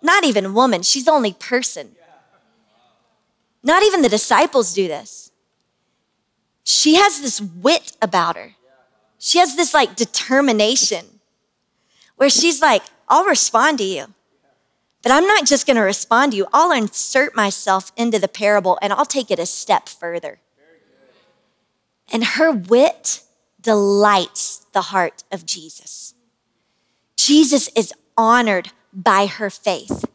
[0.00, 1.96] Not even woman, she's the only person.
[3.62, 5.30] Not even the disciples do this.
[6.64, 8.54] She has this wit about her.
[9.18, 11.20] She has this like determination
[12.16, 14.14] where she's like, I'll respond to you.
[15.06, 16.48] But I'm not just going to respond to you.
[16.52, 20.40] I'll insert myself into the parable and I'll take it a step further.
[22.12, 23.22] And her wit
[23.60, 26.14] delights the heart of Jesus.
[27.16, 30.06] Jesus is honored by her faith.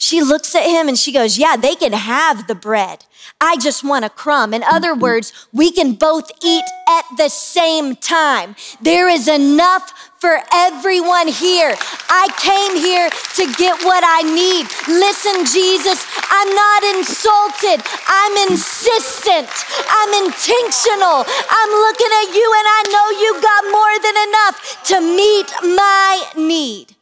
[0.00, 3.04] She looks at him and she goes, Yeah, they can have the bread.
[3.38, 4.54] I just want a crumb.
[4.54, 5.02] In other mm-hmm.
[5.02, 8.56] words, we can both eat at the same time.
[8.80, 11.76] There is enough for everyone here.
[12.08, 14.64] I came here to get what I need.
[14.88, 17.84] Listen, Jesus, I'm not insulted.
[18.08, 19.52] I'm insistent.
[19.84, 21.28] I'm intentional.
[21.28, 24.56] I'm looking at you and I know you got more than enough
[24.88, 26.96] to meet my need.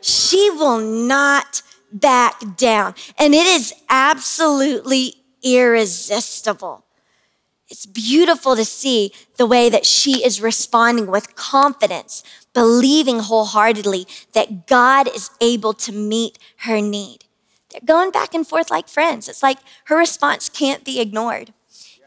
[0.00, 1.60] She will not
[1.92, 2.94] back down.
[3.18, 6.84] And it is absolutely irresistible.
[7.68, 14.66] It's beautiful to see the way that she is responding with confidence, believing wholeheartedly that
[14.66, 17.24] God is able to meet her need.
[17.70, 19.28] They're going back and forth like friends.
[19.28, 21.52] It's like her response can't be ignored.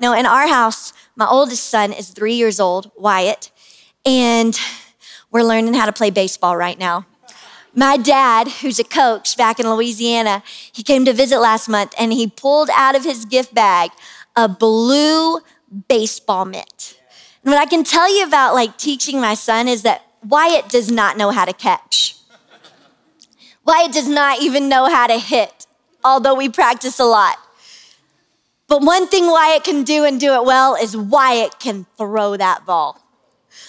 [0.02, 3.52] Now, in our house, my oldest son is three years old, Wyatt,
[4.06, 4.60] and
[5.32, 7.06] we're learning how to play baseball right now.
[7.76, 12.14] My dad, who's a coach back in Louisiana, he came to visit last month and
[12.14, 13.92] he pulled out of his gift bag
[14.36, 15.40] a blue
[15.88, 17.00] baseball mitt.
[17.44, 20.92] And what I can tell you about like teaching my son is that Wyatt does
[20.92, 22.16] not know how to catch.
[23.66, 25.66] Wyatt does not even know how to hit,
[26.04, 27.38] although we practice a lot.
[28.68, 32.66] But one thing Wyatt can do and do it well is Wyatt can throw that
[32.66, 33.03] ball.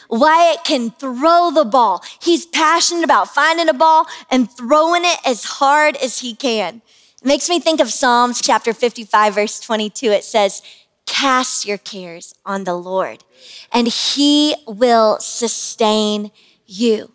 [0.09, 2.03] Wyatt can throw the ball.
[2.21, 6.83] He's passionate about finding a ball and throwing it as hard as he can.
[7.23, 10.07] It makes me think of Psalms chapter 55, verse 22.
[10.07, 10.63] It says,
[11.07, 13.25] Cast your cares on the Lord,
[13.73, 16.31] and he will sustain
[16.67, 17.13] you.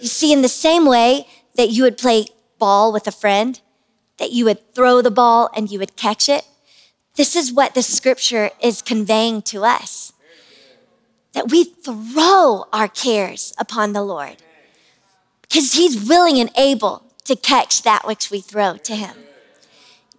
[0.00, 2.26] You see, in the same way that you would play
[2.58, 3.60] ball with a friend,
[4.18, 6.46] that you would throw the ball and you would catch it,
[7.16, 10.12] this is what the scripture is conveying to us
[11.36, 14.36] that we throw our cares upon the Lord
[15.42, 19.14] because He's willing and able to catch that which we throw to Him.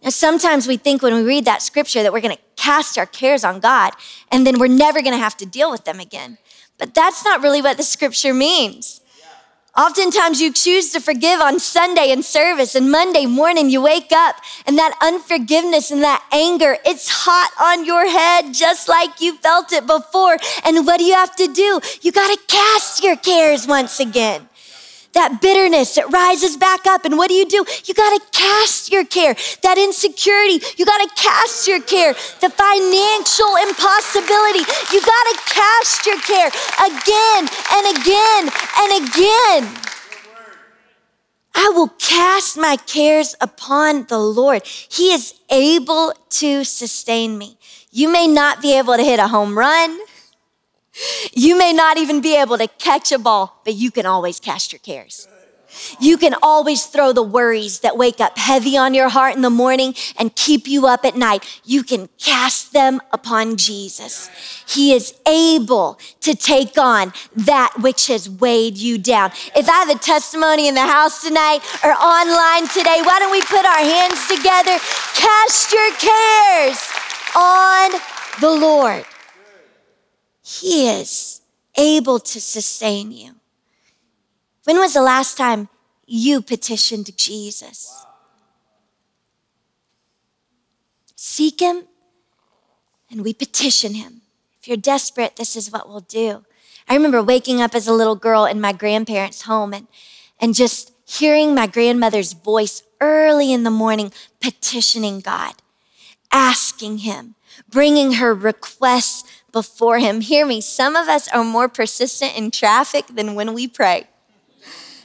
[0.04, 3.08] Now, sometimes we think when we read that scripture that we're going to cast our
[3.08, 3.94] cares on God
[4.32, 6.38] and then we're never going to have to deal with them again.
[6.78, 9.02] But that's not really what the scripture means.
[9.78, 14.38] Oftentimes you choose to forgive on Sunday in service and Monday morning you wake up
[14.66, 19.72] and that unforgiveness and that anger, it's hot on your head just like you felt
[19.72, 20.38] it before.
[20.66, 21.80] And what do you have to do?
[22.02, 24.50] You got to cast your cares once again
[25.18, 27.04] that bitterness, it rises back up.
[27.04, 27.66] And what do you do?
[27.86, 29.36] You got to cast your care.
[29.64, 32.14] That insecurity, you got to cast your care.
[32.14, 36.50] The financial impossibility, you got to cast your care
[36.86, 38.44] again and again
[38.78, 39.62] and again.
[41.56, 44.62] I will cast my cares upon the Lord.
[44.66, 47.58] He is able to sustain me.
[47.90, 49.98] You may not be able to hit a home run.
[51.34, 54.72] You may not even be able to catch a ball, but you can always cast
[54.72, 55.28] your cares.
[56.00, 59.50] You can always throw the worries that wake up heavy on your heart in the
[59.50, 61.62] morning and keep you up at night.
[61.64, 64.30] You can cast them upon Jesus.
[64.68, 69.32] He is able to take on that which has weighed you down.
[69.56, 73.42] If I have a testimony in the house tonight or online today, why don't we
[73.42, 74.78] put our hands together?
[75.14, 76.90] Cast your cares
[77.36, 77.92] on
[78.42, 79.06] the Lord.
[80.48, 81.42] He is
[81.78, 83.36] able to sustain you.
[84.64, 85.68] When was the last time
[86.06, 88.06] you petitioned Jesus?
[91.18, 91.84] Seek Him
[93.12, 94.22] and we petition Him.
[94.62, 96.46] If you're desperate, this is what we'll do.
[96.88, 99.88] I remember waking up as a little girl in my grandparents' home and,
[100.40, 105.56] and just hearing my grandmother's voice early in the morning petitioning God,
[106.32, 107.36] asking Him,
[107.70, 110.22] bringing her requests before Him.
[110.22, 114.08] Hear me, some of us are more persistent in traffic than when we pray.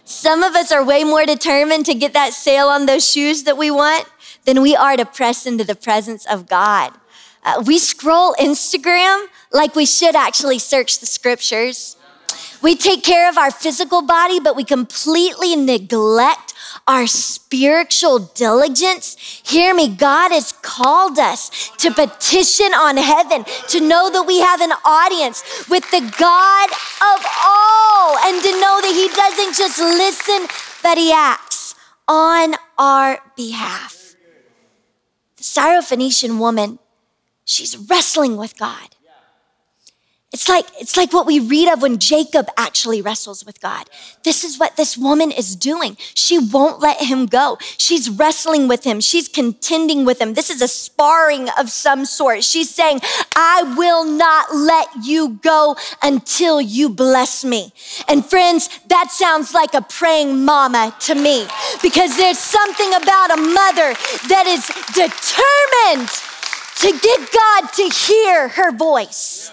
[0.04, 3.56] Some of us are way more determined to get that sale on those shoes that
[3.56, 4.06] we want
[4.44, 6.92] than we are to press into the presence of God.
[7.44, 11.96] Uh, we scroll Instagram like we should actually search the scriptures.
[12.62, 16.51] We take care of our physical body, but we completely neglect
[16.86, 19.16] our spiritual diligence.
[19.44, 24.60] Hear me, God has called us to petition on heaven, to know that we have
[24.60, 30.48] an audience with the God of all, and to know that He doesn't just listen,
[30.82, 31.74] but He acts
[32.08, 34.14] on our behalf.
[35.36, 36.78] The Syrophoenician woman,
[37.44, 38.91] she's wrestling with God.
[40.32, 43.90] It's like, it's like what we read of when Jacob actually wrestles with God.
[44.24, 45.98] This is what this woman is doing.
[46.14, 47.58] She won't let him go.
[47.76, 49.00] She's wrestling with him.
[49.00, 50.32] She's contending with him.
[50.32, 52.44] This is a sparring of some sort.
[52.44, 53.00] She's saying,
[53.36, 57.70] I will not let you go until you bless me.
[58.08, 61.46] And friends, that sounds like a praying mama to me
[61.82, 63.92] because there's something about a mother
[64.28, 66.08] that is determined
[66.76, 69.52] to get God to hear her voice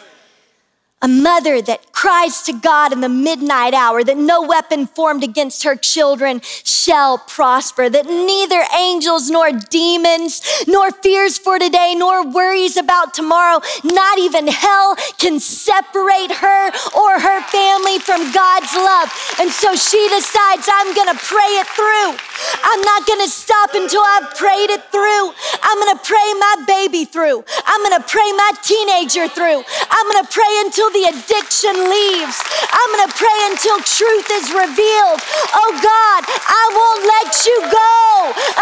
[1.02, 5.64] a mother that cries to God in the midnight hour that no weapon formed against
[5.64, 12.76] her children shall prosper, that neither angels nor demons, nor fears for today, nor worries
[12.76, 19.08] about tomorrow, not even hell can separate her or her family from God's love.
[19.40, 22.16] And so she decides, I'm gonna pray it through.
[22.64, 25.32] I'm not gonna stop until I've prayed it through.
[25.64, 27.44] I'm gonna pray my baby through.
[27.66, 29.64] I'm gonna pray my teenager through.
[29.90, 32.38] I'm gonna pray until the addiction leaves.
[32.70, 35.20] I'm gonna pray until truth is revealed.
[35.54, 38.00] Oh God, I won't let you go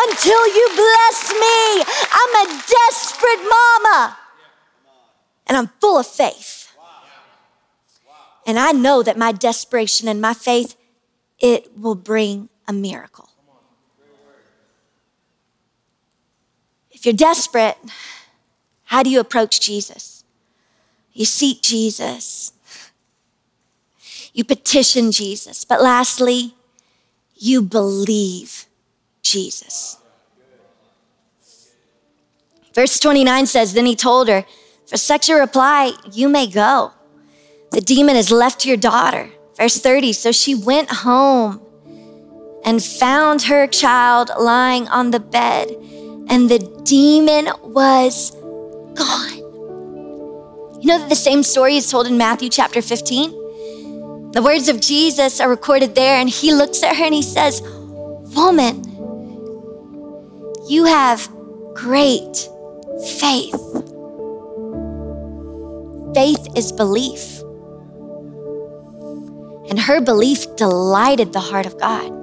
[0.08, 1.60] until you bless me.
[2.12, 4.18] I'm a desperate mama.
[5.48, 6.76] And I'm full of faith.
[8.46, 10.76] And I know that my desperation and my faith,
[11.40, 13.30] it will bring a miracle.
[16.92, 17.78] If you're desperate,
[18.86, 20.17] how do you approach Jesus?
[21.18, 22.54] You seek Jesus.
[24.34, 25.66] You petition Jesus.
[25.66, 26.54] But lastly,
[27.36, 28.68] you believe
[29.24, 29.98] Jesus.
[32.76, 34.46] Verse 29 says, Then he told her,
[34.86, 36.92] For such a reply, you may go.
[37.72, 39.32] The demon has left your daughter.
[39.56, 41.60] Verse 30, so she went home
[42.64, 45.72] and found her child lying on the bed,
[46.30, 48.36] and the demon was
[48.94, 49.37] gone.
[50.88, 54.32] You know that the same story is told in Matthew chapter 15?
[54.32, 57.62] The words of Jesus are recorded there, and he looks at her and he says,
[58.34, 58.86] Woman,
[60.70, 61.28] you have
[61.74, 62.48] great
[63.20, 63.60] faith.
[66.16, 67.42] Faith is belief.
[69.70, 72.14] And her belief delighted the heart of God.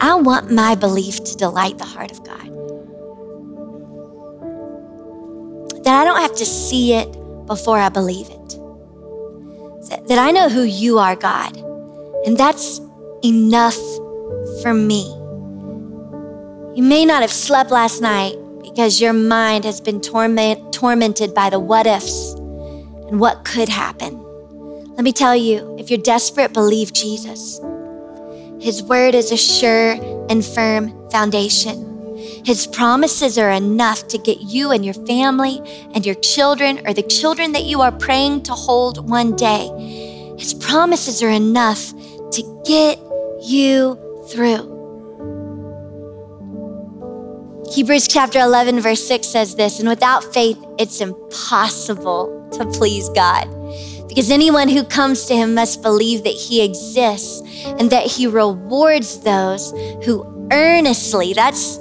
[0.00, 2.40] I want my belief to delight the heart of God.
[5.84, 7.14] That I don't have to see it
[7.46, 8.58] before I believe it.
[10.08, 11.56] That I know who you are, God,
[12.26, 12.80] and that's
[13.22, 13.78] enough
[14.62, 15.04] for me.
[16.74, 21.50] You may not have slept last night because your mind has been torment, tormented by
[21.50, 24.20] the what ifs and what could happen.
[24.94, 27.60] Let me tell you if you're desperate, believe Jesus.
[28.60, 29.92] His word is a sure
[30.30, 31.93] and firm foundation.
[32.44, 35.60] His promises are enough to get you and your family
[35.94, 39.68] and your children or the children that you are praying to hold one day.
[40.38, 41.92] His promises are enough
[42.32, 42.98] to get
[43.42, 43.98] you
[44.28, 44.72] through.
[47.72, 53.48] Hebrews chapter 11, verse 6 says this, and without faith, it's impossible to please God.
[54.08, 59.20] Because anyone who comes to him must believe that he exists and that he rewards
[59.20, 59.72] those
[60.04, 61.78] who earnestly, that's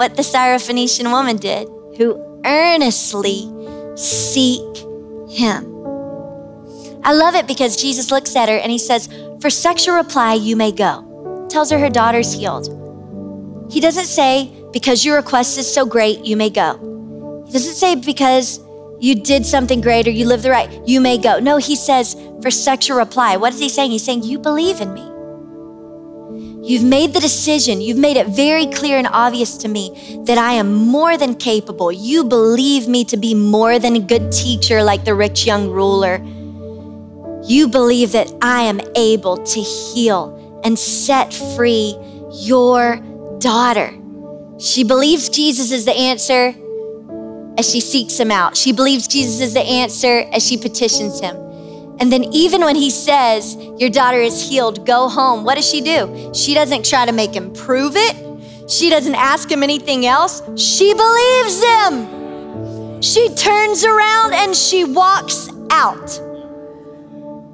[0.00, 3.44] what the Syrophoenician woman did, who earnestly
[3.98, 4.78] seek
[5.28, 5.66] him.
[7.04, 9.10] I love it because Jesus looks at her and he says,
[9.42, 11.46] For such a reply, you may go.
[11.50, 12.68] Tells her her daughter's healed.
[13.70, 17.44] He doesn't say, Because your request is so great, you may go.
[17.46, 18.58] He doesn't say, Because
[19.00, 21.40] you did something great or you lived the right, you may go.
[21.40, 23.36] No, he says, For such a reply.
[23.36, 23.90] What is he saying?
[23.90, 25.06] He's saying, You believe in me.
[26.70, 27.80] You've made the decision.
[27.80, 31.90] You've made it very clear and obvious to me that I am more than capable.
[31.90, 36.18] You believe me to be more than a good teacher like the rich young ruler.
[37.44, 41.96] You believe that I am able to heal and set free
[42.34, 42.98] your
[43.40, 43.92] daughter.
[44.60, 46.54] She believes Jesus is the answer,
[47.58, 48.56] as she seeks him out.
[48.56, 51.36] She believes Jesus is the answer as she petitions him.
[52.00, 55.82] And then, even when he says, Your daughter is healed, go home, what does she
[55.82, 56.32] do?
[56.34, 58.70] She doesn't try to make him prove it.
[58.70, 60.42] She doesn't ask him anything else.
[60.56, 63.02] She believes him.
[63.02, 66.20] She turns around and she walks out.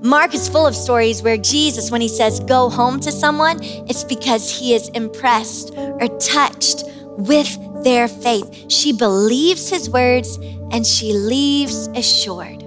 [0.03, 4.05] Mark is full of stories where Jesus, when he says go home to someone, it's
[4.05, 6.84] because he is impressed or touched
[7.16, 8.70] with their faith.
[8.70, 10.36] She believes his words
[10.70, 12.66] and she leaves assured.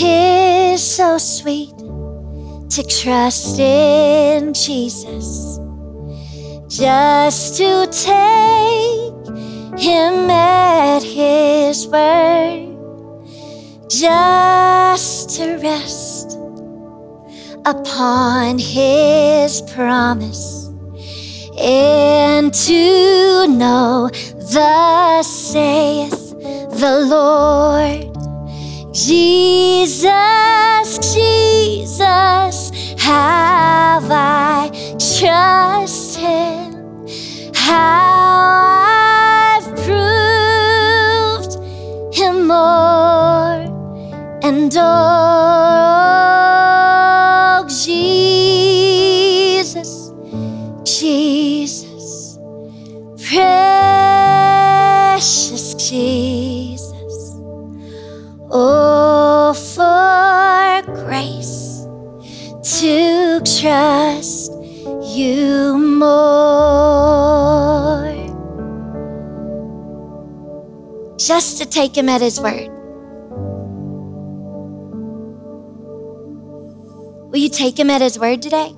[0.00, 5.58] Tis so sweet to trust in Jesus,
[6.68, 12.78] just to take him at his word,
[13.90, 16.38] just to rest
[17.66, 20.70] upon his promise,
[21.60, 24.08] and to know,
[24.50, 26.30] thus saith
[26.80, 28.19] the Lord.
[28.92, 30.04] Jesus,
[31.14, 34.68] Jesus, have I
[34.98, 36.74] trusted?
[37.54, 41.54] How I've proved
[42.12, 43.62] Him more
[44.42, 44.84] and oh,
[47.68, 50.10] Jesus,
[50.82, 52.40] Jesus,
[53.28, 53.54] precious
[55.74, 56.89] Jesus.
[58.52, 61.86] Oh, for grace
[62.80, 64.52] to trust
[65.16, 66.10] you more.
[71.16, 72.68] Just to take him at his word.
[77.30, 78.74] Will you take him at his word today?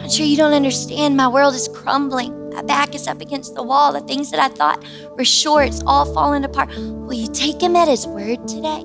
[0.00, 1.18] I'm sure you don't understand.
[1.18, 2.43] My world is crumbling.
[2.54, 3.92] My back is up against the wall.
[3.92, 4.84] The things that I thought
[5.16, 6.68] were sure, it's all falling apart.
[6.76, 8.84] Will you take him at his word today?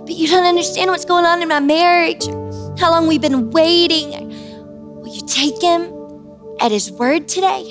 [0.00, 2.24] But you don't understand what's going on in my marriage,
[2.80, 4.30] how long we've been waiting.
[5.02, 5.92] Will you take him
[6.60, 7.64] at his word today?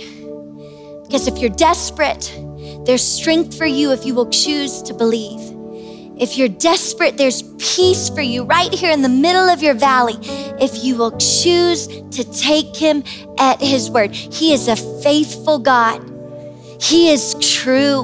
[1.03, 2.31] Because if you're desperate,
[2.85, 5.39] there's strength for you if you will choose to believe.
[6.19, 10.15] If you're desperate, there's peace for you right here in the middle of your valley
[10.59, 13.03] if you will choose to take him
[13.37, 14.11] at his word.
[14.11, 16.01] He is a faithful God,
[16.81, 18.03] he is true.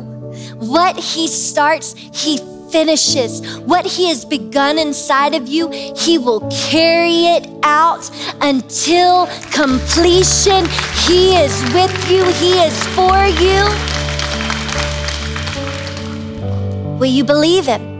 [0.58, 2.38] What he starts, he
[2.72, 3.60] finishes.
[3.60, 8.10] What he has begun inside of you, he will carry it out
[8.42, 10.66] until completion.
[11.06, 13.94] He is with you, he is for you.
[16.98, 17.93] Will you believe him?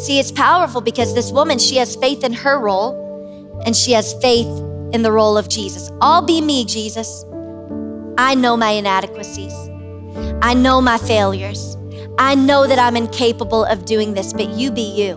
[0.00, 4.14] See, it's powerful because this woman, she has faith in her role and she has
[4.14, 4.46] faith
[4.94, 5.90] in the role of Jesus.
[6.00, 7.26] I'll be me, Jesus.
[8.16, 9.52] I know my inadequacies.
[10.40, 11.76] I know my failures.
[12.18, 15.16] I know that I'm incapable of doing this, but you be you.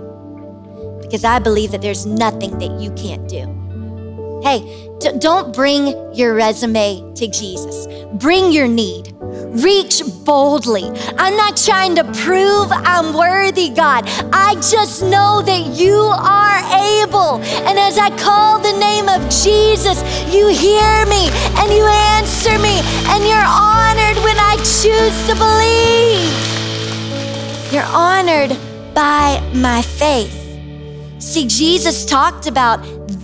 [1.01, 4.41] Because I believe that there's nothing that you can't do.
[4.43, 7.87] Hey, d- don't bring your resume to Jesus.
[8.13, 9.13] Bring your need.
[9.21, 10.85] Reach boldly.
[11.17, 14.05] I'm not trying to prove I'm worthy, God.
[14.33, 16.59] I just know that you are
[17.03, 17.41] able.
[17.67, 20.01] And as I call the name of Jesus,
[20.33, 21.29] you hear me
[21.59, 21.85] and you
[22.17, 22.81] answer me,
[23.11, 26.33] and you're honored when I choose to believe.
[27.73, 28.57] You're honored
[28.93, 30.39] by my faith.
[31.19, 32.79] See, Jesus talked about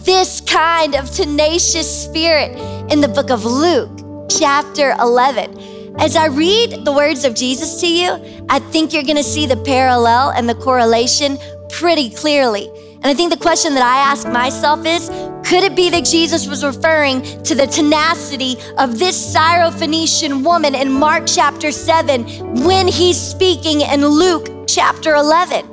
[0.09, 2.57] this kind of tenacious spirit
[2.91, 5.95] in the book of Luke, chapter 11.
[5.99, 8.17] As I read the words of Jesus to you,
[8.49, 11.37] I think you're gonna see the parallel and the correlation
[11.69, 12.71] pretty clearly.
[12.95, 15.09] And I think the question that I ask myself is
[15.47, 20.91] could it be that Jesus was referring to the tenacity of this Syrophoenician woman in
[20.91, 25.69] Mark chapter 7 when he's speaking in Luke chapter 11?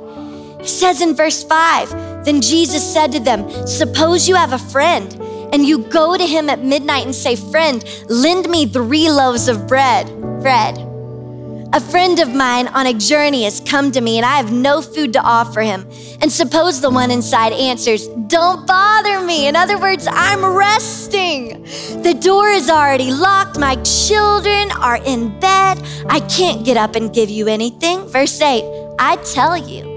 [0.59, 5.13] He says in verse 5 Then Jesus said to them, Suppose you have a friend,
[5.53, 9.65] and you go to him at midnight and say, Friend, lend me three loaves of
[9.65, 10.07] bread.
[10.41, 10.77] Bread.
[11.71, 14.81] A friend of mine on a journey has come to me, and I have no
[14.81, 15.89] food to offer him.
[16.19, 19.47] And suppose the one inside answers, Don't bother me.
[19.47, 21.63] In other words, I'm resting.
[22.03, 23.57] The door is already locked.
[23.57, 25.81] My children are in bed.
[26.09, 28.05] I can't get up and give you anything.
[28.09, 29.96] Verse 8 I tell you,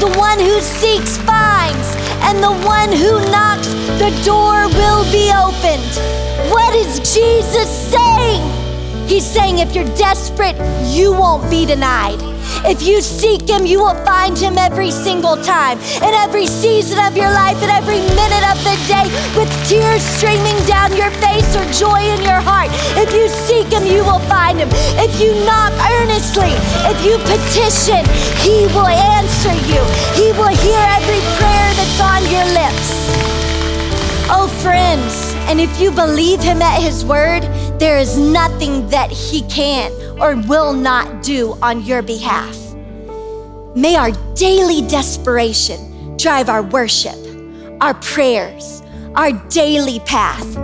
[0.00, 3.68] the one who seeks finds, and the one who knocks,
[3.98, 5.90] the door will be opened.
[6.52, 8.37] What is Jesus saying?
[9.08, 12.20] He's saying if you're desperate, you won't be denied.
[12.68, 17.16] If you seek Him, you will find Him every single time, in every season of
[17.16, 21.64] your life, in every minute of the day, with tears streaming down your face or
[21.72, 22.68] joy in your heart.
[23.00, 24.68] If you seek Him, you will find Him.
[25.00, 26.52] If you knock earnestly,
[26.84, 28.04] if you petition,
[28.44, 29.80] He will answer you.
[30.20, 33.08] He will hear every prayer that's on your lips.
[34.30, 37.44] Oh, friends, and if you believe Him at His word,
[37.78, 42.56] there is nothing that He can or will not do on your behalf.
[43.76, 47.16] May our daily desperation drive our worship,
[47.80, 48.82] our prayers,
[49.14, 50.56] our daily path,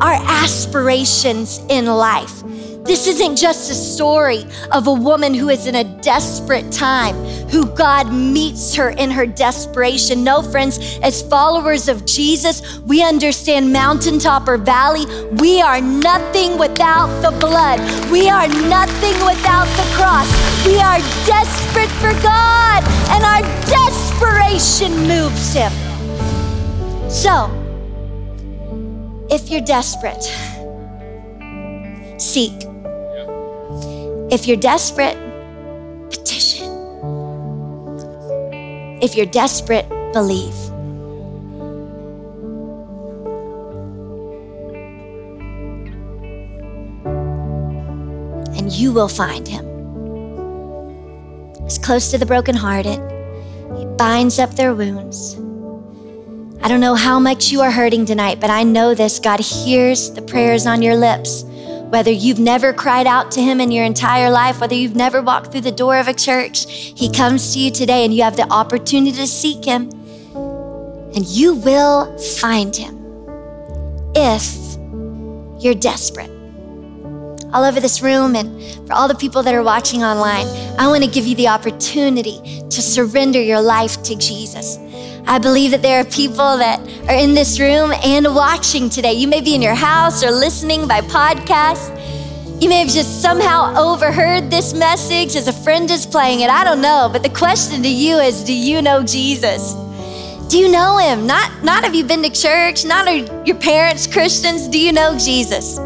[0.00, 2.42] our aspirations in life.
[2.84, 7.14] This isn't just a story of a woman who is in a desperate time,
[7.48, 10.24] who God meets her in her desperation.
[10.24, 17.06] No, friends, as followers of Jesus, we understand mountaintop or valley, we are nothing without
[17.22, 17.78] the blood.
[18.10, 20.28] We are nothing without the cross.
[20.66, 25.72] We are desperate for God, and our desperation moves Him.
[27.08, 27.48] So,
[29.30, 30.24] if you're desperate,
[32.20, 32.71] seek.
[34.32, 35.14] If you're desperate,
[36.08, 36.66] petition.
[39.02, 40.54] If you're desperate, believe.
[48.56, 49.66] And you will find him.
[51.64, 53.00] He's close to the brokenhearted.
[53.76, 55.34] He binds up their wounds.
[56.64, 60.10] I don't know how much you are hurting tonight, but I know this God hears
[60.10, 61.44] the prayers on your lips.
[61.92, 65.52] Whether you've never cried out to Him in your entire life, whether you've never walked
[65.52, 68.50] through the door of a church, He comes to you today and you have the
[68.50, 69.90] opportunity to seek Him.
[71.14, 72.96] And you will find Him
[74.14, 74.56] if
[75.62, 76.30] you're desperate.
[77.52, 80.46] All over this room and for all the people that are watching online,
[80.78, 82.40] I want to give you the opportunity
[82.70, 84.78] to surrender your life to Jesus.
[85.26, 89.12] I believe that there are people that are in this room and watching today.
[89.12, 91.90] You may be in your house or listening by podcast.
[92.60, 96.50] You may have just somehow overheard this message as a friend is playing it.
[96.50, 97.08] I don't know.
[97.12, 99.74] But the question to you is do you know Jesus?
[100.48, 101.26] Do you know him?
[101.26, 104.68] Not, not have you been to church, not are your parents Christians.
[104.68, 105.78] Do you know Jesus?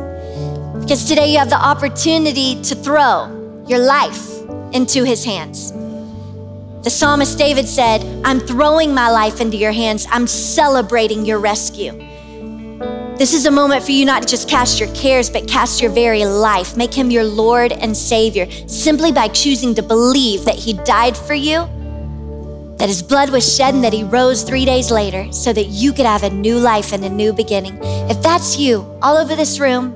[0.80, 4.28] Because today you have the opportunity to throw your life
[4.72, 5.72] into his hands.
[6.86, 10.06] The psalmist David said, I'm throwing my life into your hands.
[10.08, 11.90] I'm celebrating your rescue.
[13.18, 15.90] This is a moment for you not to just cast your cares, but cast your
[15.90, 16.76] very life.
[16.76, 21.34] Make him your Lord and Savior simply by choosing to believe that he died for
[21.34, 21.66] you,
[22.76, 25.92] that his blood was shed, and that he rose three days later so that you
[25.92, 27.76] could have a new life and a new beginning.
[28.08, 29.92] If that's you, all over this room,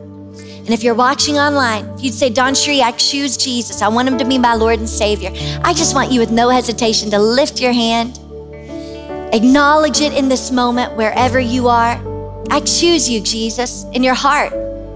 [0.70, 3.82] and if you're watching online, if you'd say, DawnCheré, I choose Jesus.
[3.82, 5.32] I want him to be my Lord and Savior.
[5.64, 8.20] I just want you with no hesitation to lift your hand,
[9.34, 12.00] acknowledge it in this moment wherever you are.
[12.52, 14.52] I choose you, Jesus, in your heart.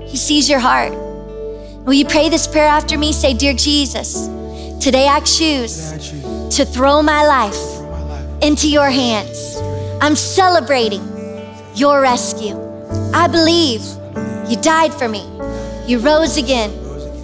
[0.06, 0.92] He sees your heart.
[0.92, 3.12] Will you pray this prayer after me?
[3.12, 4.28] Say, Dear Jesus,
[4.78, 5.90] today I choose
[6.54, 9.56] to throw my life into your hands.
[10.00, 11.02] I'm celebrating
[11.74, 12.54] your rescue.
[13.12, 13.82] I believe
[14.48, 15.34] you died for me.
[15.86, 16.70] You rose again.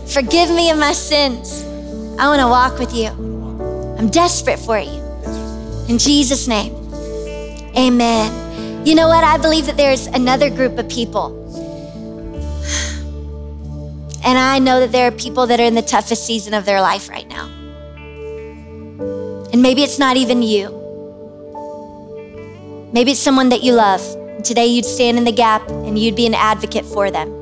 [0.07, 1.65] Forgive me of my sins.
[2.19, 3.07] I want to walk with you.
[3.99, 5.01] I'm desperate for you.
[5.89, 6.75] In Jesus' name,
[7.75, 8.87] amen.
[8.87, 9.25] You know what?
[9.25, 11.39] I believe that there's another group of people.
[14.23, 16.83] And I know that there are people that are in the toughest season of their
[16.83, 17.47] life right now.
[19.53, 20.69] And maybe it's not even you.
[22.93, 24.03] Maybe it's someone that you love.
[24.45, 27.40] Today you'd stand in the gap and you'd be an advocate for them.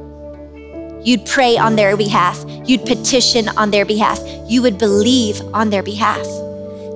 [1.09, 2.45] You'd pray on their behalf.
[2.67, 4.21] You'd petition on their behalf.
[4.47, 6.27] You would believe on their behalf.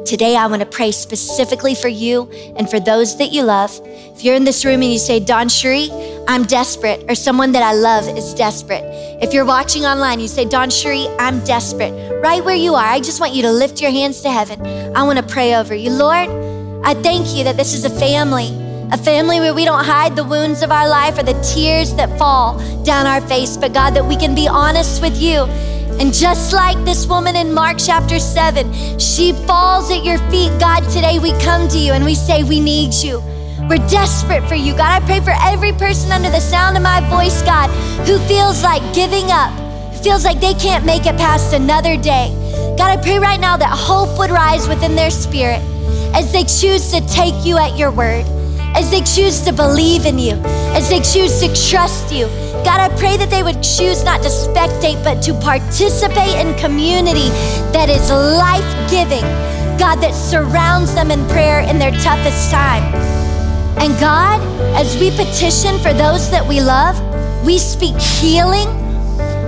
[0.05, 3.71] Today, I want to pray specifically for you and for those that you love.
[3.87, 7.73] If you're in this room and you say, DawnCheré, I'm desperate, or someone that I
[7.73, 8.85] love is desperate.
[9.23, 12.21] If you're watching online, you say, DawnCheré, I'm desperate.
[12.23, 14.61] Right where you are, I just want you to lift your hands to heaven.
[14.95, 15.89] I want to pray over you.
[15.89, 16.29] Lord,
[16.85, 18.62] I thank you that this is a family
[18.93, 22.19] a family where we don't hide the wounds of our life or the tears that
[22.19, 25.45] fall down our face, but God, that we can be honest with you.
[25.99, 30.51] And just like this woman in Mark chapter 7, she falls at your feet.
[30.61, 33.21] God, today we come to you and we say, We need you.
[33.69, 34.77] We're desperate for you.
[34.77, 37.71] God, I pray for every person under the sound of my voice, God,
[38.07, 39.53] who feels like giving up,
[40.03, 42.29] feels like they can't make it past another day.
[42.77, 45.61] God, I pray right now that hope would rise within their spirit
[46.15, 48.27] as they choose to take you at your word,
[48.75, 50.35] as they choose to believe in you,
[50.75, 52.27] as they choose to trust you.
[52.65, 57.29] God, I pray that they would choose not to spectate, but to participate in community
[57.73, 59.25] that is life giving.
[59.79, 62.83] God, that surrounds them in prayer in their toughest time.
[63.79, 64.41] And God,
[64.77, 66.97] as we petition for those that we love,
[67.45, 68.82] we speak healing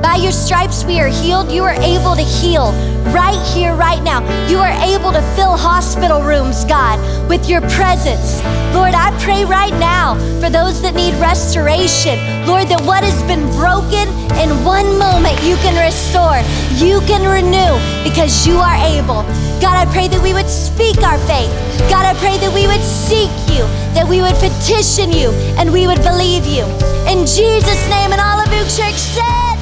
[0.05, 1.51] by your stripes we are healed.
[1.51, 2.73] You are able to heal
[3.17, 4.21] right here, right now.
[4.53, 8.45] You are able to fill hospital rooms, God, with your presence.
[8.77, 10.13] Lord, I pray right now
[10.45, 12.21] for those that need restoration.
[12.45, 14.05] Lord, that what has been broken
[14.45, 16.37] in one moment, you can restore,
[16.77, 17.73] you can renew
[18.05, 19.25] because you are able.
[19.65, 21.49] God, I pray that we would speak our faith.
[21.89, 23.65] God, I pray that we would seek you,
[23.97, 26.69] that we would petition you, and we would believe you.
[27.09, 29.54] In Jesus' name, and all of you, church said,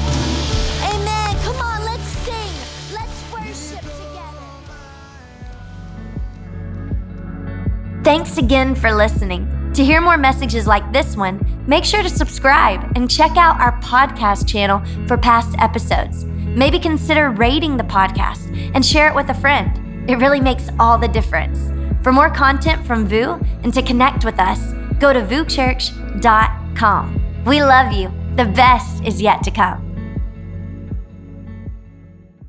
[8.03, 9.47] Thanks again for listening.
[9.75, 13.79] To hear more messages like this one, make sure to subscribe and check out our
[13.79, 16.25] podcast channel for past episodes.
[16.25, 20.09] Maybe consider rating the podcast and share it with a friend.
[20.09, 21.69] It really makes all the difference.
[22.03, 27.43] For more content from VOUS and to connect with us, go to vouschurch.com.
[27.45, 28.11] We love you.
[28.35, 29.92] The best is yet to come.